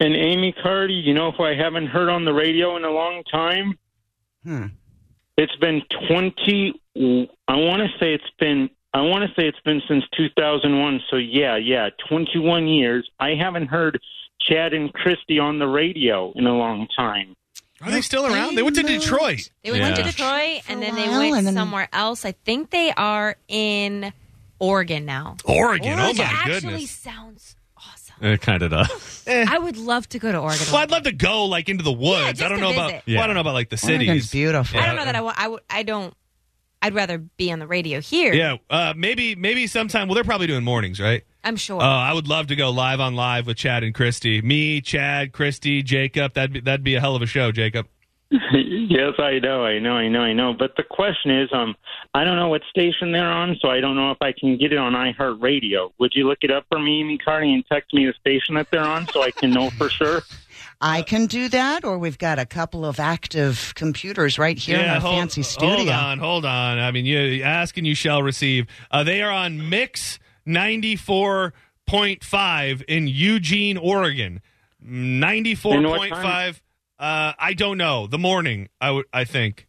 [0.00, 3.22] and Amy Cardi, you know who I haven't heard on the radio in a long
[3.24, 3.78] time?
[4.44, 4.66] Hmm.
[5.36, 6.80] It's been 20
[7.48, 11.00] I want to say it's been I want to say it's been since 2001.
[11.10, 13.08] So yeah, yeah, 21 years.
[13.20, 14.00] I haven't heard
[14.40, 17.34] Chad and Christy on the radio in a long time.
[17.80, 18.56] Are they still around?
[18.56, 19.50] They went to Detroit.
[19.62, 22.24] They went to Detroit and then they went and then- somewhere else.
[22.24, 24.12] I think they are in
[24.58, 25.36] Oregon now.
[25.44, 25.98] Oregon.
[26.00, 26.90] Oh Which my actually goodness.
[26.90, 27.57] sounds awesome.
[28.22, 29.24] Eh, it kind of does.
[29.26, 29.44] Eh.
[29.48, 30.66] I would love to go to Oregon.
[30.68, 32.38] Well, I'd love to go like into the woods.
[32.38, 32.90] just I don't to know about.
[32.90, 33.02] visit.
[33.08, 34.08] Well, I don't know about like the cities.
[34.08, 34.80] Oregon's beautiful.
[34.80, 35.38] I don't know that I want.
[35.38, 35.62] I would.
[35.68, 36.14] I don't.
[36.80, 38.32] I'd rather be on the radio here.
[38.32, 40.08] Yeah, uh, maybe maybe sometime.
[40.08, 41.24] Well, they're probably doing mornings, right?
[41.44, 41.82] I'm sure.
[41.82, 44.40] Oh, I would love to go live on live with Chad and Christy.
[44.42, 46.34] Me, Chad, Christy, Jacob.
[46.34, 47.86] That'd be that'd be a hell of a show, Jacob.
[48.52, 50.52] yes, I know, I know, I know, I know.
[50.52, 51.74] But the question is, um,
[52.12, 54.70] I don't know what station they're on, so I don't know if I can get
[54.70, 55.92] it on iHeartRadio.
[55.98, 58.70] Would you look it up for me, Amy Carney, and text me the station that
[58.70, 60.22] they're on so I can know for sure?
[60.80, 64.88] I can do that, or we've got a couple of active computers right here in
[64.88, 65.76] our hold, fancy studio.
[65.76, 66.78] Hold on, hold on.
[66.78, 68.66] I mean, you ask and you shall receive.
[68.90, 71.52] Uh, they are on Mix ninety four
[71.86, 74.40] point five in Eugene, Oregon.
[74.80, 76.22] Ninety four And what point time?
[76.22, 76.62] five.
[76.98, 78.06] Uh, I don't know.
[78.06, 78.68] The morning.
[78.80, 79.06] I would.
[79.12, 79.66] I think.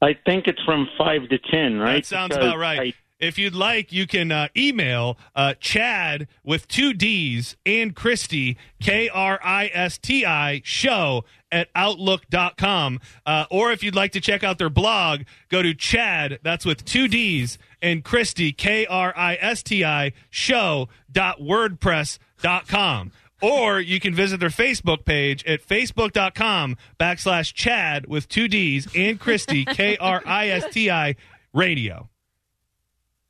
[0.00, 1.96] I think it's from five to ten, right?
[1.96, 2.94] That sounds Because about right.
[3.20, 9.08] if you'd like, you can uh, email uh, Chad with two D's and Christy, K
[9.08, 12.98] R I S T I, show at outlook.com.
[13.26, 15.20] Uh, or if you'd like to check out their blog,
[15.50, 20.12] go to Chad, that's with two D's, and Christy, K R I S T I,
[20.30, 23.12] show dot wordpress.com.
[23.42, 29.18] Or you can visit their Facebook page at facebook.com backslash Chad with two D's and
[29.18, 31.16] Christy, K R I S T I,
[31.52, 32.08] radio.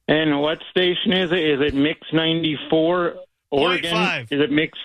[0.09, 1.39] And what station is it?
[1.39, 3.15] Is it Mix ninety four
[3.51, 3.91] Oregon?
[3.91, 4.29] five.
[4.31, 4.79] Is it Mix?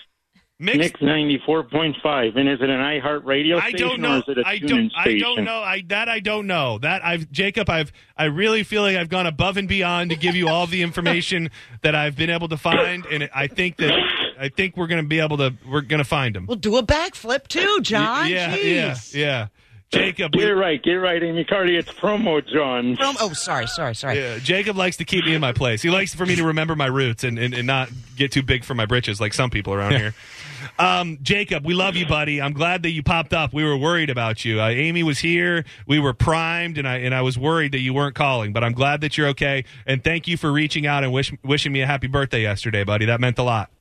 [0.60, 4.18] Mix, ninety four point five, and is it an iHeartRadio I station don't or know.
[4.18, 4.92] is it a I TuneIn don't.
[4.96, 5.60] I don't know.
[5.60, 6.80] I that I don't know.
[6.80, 7.70] That I've Jacob.
[7.70, 7.92] I've.
[8.18, 11.52] I really feel like I've gone above and beyond to give you all the information
[11.84, 13.92] that I've been able to find, and I think that
[14.40, 15.54] I think we're going to be able to.
[15.68, 16.46] We're going to find him.
[16.46, 18.30] We'll do a backflip too, John.
[18.30, 19.14] Yeah, Jeez.
[19.14, 19.48] yeah, yeah.
[19.90, 20.84] Jacob, Get it right.
[20.84, 21.78] Get it right, Amy Cardi.
[21.78, 22.98] It's promo, John.
[22.98, 24.20] From, oh, sorry, sorry, sorry.
[24.20, 25.82] Yeah, Jacob likes to keep me in my place.
[25.82, 28.66] He likes for me to remember my roots and, and, and not get too big
[28.66, 30.14] for my britches like some people around here.
[30.78, 32.42] Um, Jacob, we love you, buddy.
[32.42, 33.54] I'm glad that you popped up.
[33.54, 34.60] We were worried about you.
[34.60, 35.64] Uh, Amy was here.
[35.88, 38.52] We were primed, and I and I was worried that you weren't calling.
[38.54, 39.64] But I'm glad that you're okay.
[39.86, 43.06] And thank you for reaching out and wish, wishing me a happy birthday yesterday, buddy.
[43.06, 43.72] That meant a lot.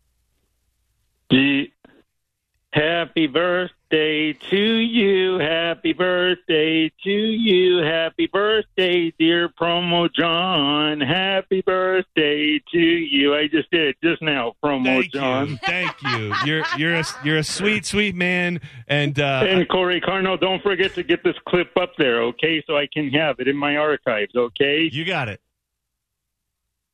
[2.76, 5.38] Happy birthday to you.
[5.38, 7.78] Happy birthday to you.
[7.78, 11.00] Happy birthday, dear promo John.
[11.00, 13.34] Happy birthday to you.
[13.34, 15.48] I just did it just now, promo Thank John.
[15.48, 15.56] you.
[15.64, 16.34] Thank you.
[16.44, 18.60] You're you're a, you're a sweet, sweet man.
[18.86, 22.62] And uh, And Corey Carno, don't forget to get this clip up there, okay?
[22.66, 24.90] So I can have it in my archives, okay?
[24.92, 25.40] You got it.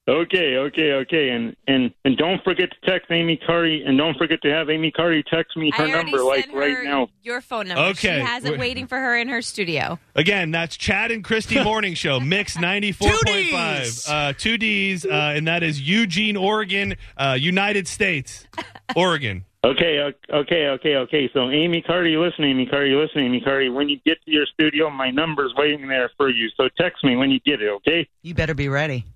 [0.08, 1.28] Okay, okay, okay.
[1.30, 4.90] And and and don't forget to text Amy Curry and don't forget to have Amy
[4.90, 7.08] Curry text me her number like her right now.
[7.22, 7.84] Your phone number.
[7.90, 8.18] Okay.
[8.18, 10.00] She has it waiting for her in her studio.
[10.16, 14.08] Again, that's Chad and Christy Morning Show, Mix 94.5.
[14.10, 18.46] Uh, two D's, uh, and that is Eugene, Oregon, uh, United States,
[18.96, 19.44] Oregon.
[19.64, 21.30] Okay, okay, okay, okay.
[21.32, 23.70] So Amy Carter, you listen, Amy Carter, you listen, Amy Carter.
[23.70, 26.48] When you get to your studio, my number's waiting there for you.
[26.56, 28.08] So text me when you get it, okay?
[28.22, 29.06] You better be ready.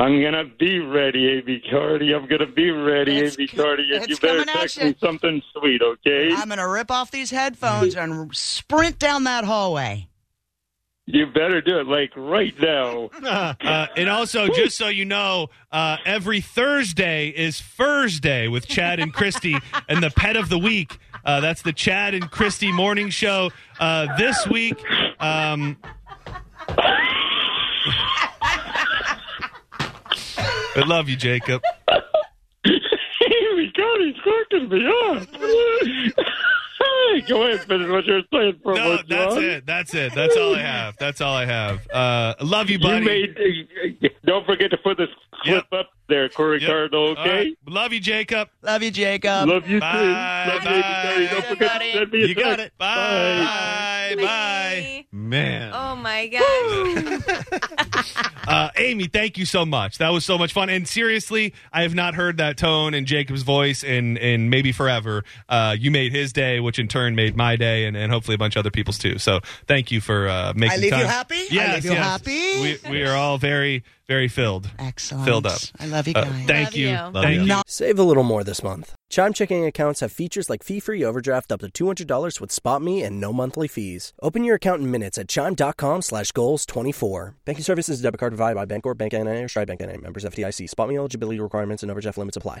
[0.00, 2.16] I'm gonna be ready, Amy Carter.
[2.16, 3.82] I'm gonna be ready, It's Amy co- Carter.
[3.82, 4.84] And you it's better coming at text you.
[4.86, 6.32] me something sweet, okay?
[6.32, 10.06] I'm going to rip off these headphones and sprint down that hallway.
[11.04, 13.10] You better do it like right now.
[13.70, 19.12] Uh, and also, just so you know, uh, every Thursday is Thursday with Chad and
[19.12, 19.56] Christy
[19.88, 20.98] and the pet of the week.
[21.24, 23.50] Uh, that's the Chad and Christy Morning Show.
[23.78, 24.82] Uh, this week,
[25.20, 25.76] um,
[30.80, 31.62] I love you, Jacob.
[32.64, 35.28] Amy Carter's cracking me up.
[37.28, 39.66] Go ahead, finish what you're saying, promo No, that's it.
[39.66, 40.14] That's it.
[40.14, 40.96] That's all I have.
[40.96, 41.86] That's all I have.
[41.90, 43.00] Uh, love you, buddy.
[43.00, 45.08] You made, don't forget to put this
[45.42, 46.68] clip up there, Corey Yep.
[46.68, 47.30] Cardinal, okay?
[47.30, 47.58] right.
[47.66, 48.48] Love you, Jacob.
[48.62, 49.48] Love you, Jacob.
[49.48, 49.92] Love you Bye.
[49.92, 50.50] too.
[50.52, 51.28] Love you, Amy Carter.
[51.28, 52.72] Don't forget to send me a You got it.
[52.76, 54.14] Bye.
[54.16, 54.16] Bye.
[54.22, 55.06] Bye.
[55.12, 55.72] Man.
[55.74, 58.04] Oh my gosh.
[58.48, 59.98] Uh, Amy, thank you so much.
[59.98, 60.70] That was so much fun.
[60.70, 65.22] And seriously, I have not heard that tone in Jacob's voice in, in maybe forever.
[65.48, 68.38] Uh, you made his day, which in turn made my day, and, and hopefully a
[68.38, 69.18] bunch of other people's too.
[69.18, 69.38] So
[69.68, 71.06] thank you for uh, making I leave you time.
[71.06, 71.34] happy?
[71.60, 72.04] I leave you yes.
[72.04, 72.60] happy?
[72.60, 74.68] We, we are all very, very filled.
[74.78, 75.24] Excellent.
[75.24, 75.60] Filled up.
[75.78, 76.88] I love you Uh, thank Love you.
[76.88, 76.96] you.
[77.22, 77.54] Thank you.
[77.54, 77.62] you.
[77.66, 78.86] Save a little more this month.
[79.08, 83.32] Chime checking accounts have features like fee-free overdraft up to $200 with SpotMe and no
[83.32, 84.12] monthly fees.
[84.20, 87.36] Open your account in minutes at chime.com slash goals 24.
[87.44, 89.96] Banking services is debit card provided by Bancorp, Bank NA, or Stride Bank NA.
[89.98, 90.68] Members of FDIC.
[90.74, 92.58] SpotMe eligibility requirements and overdraft limits apply.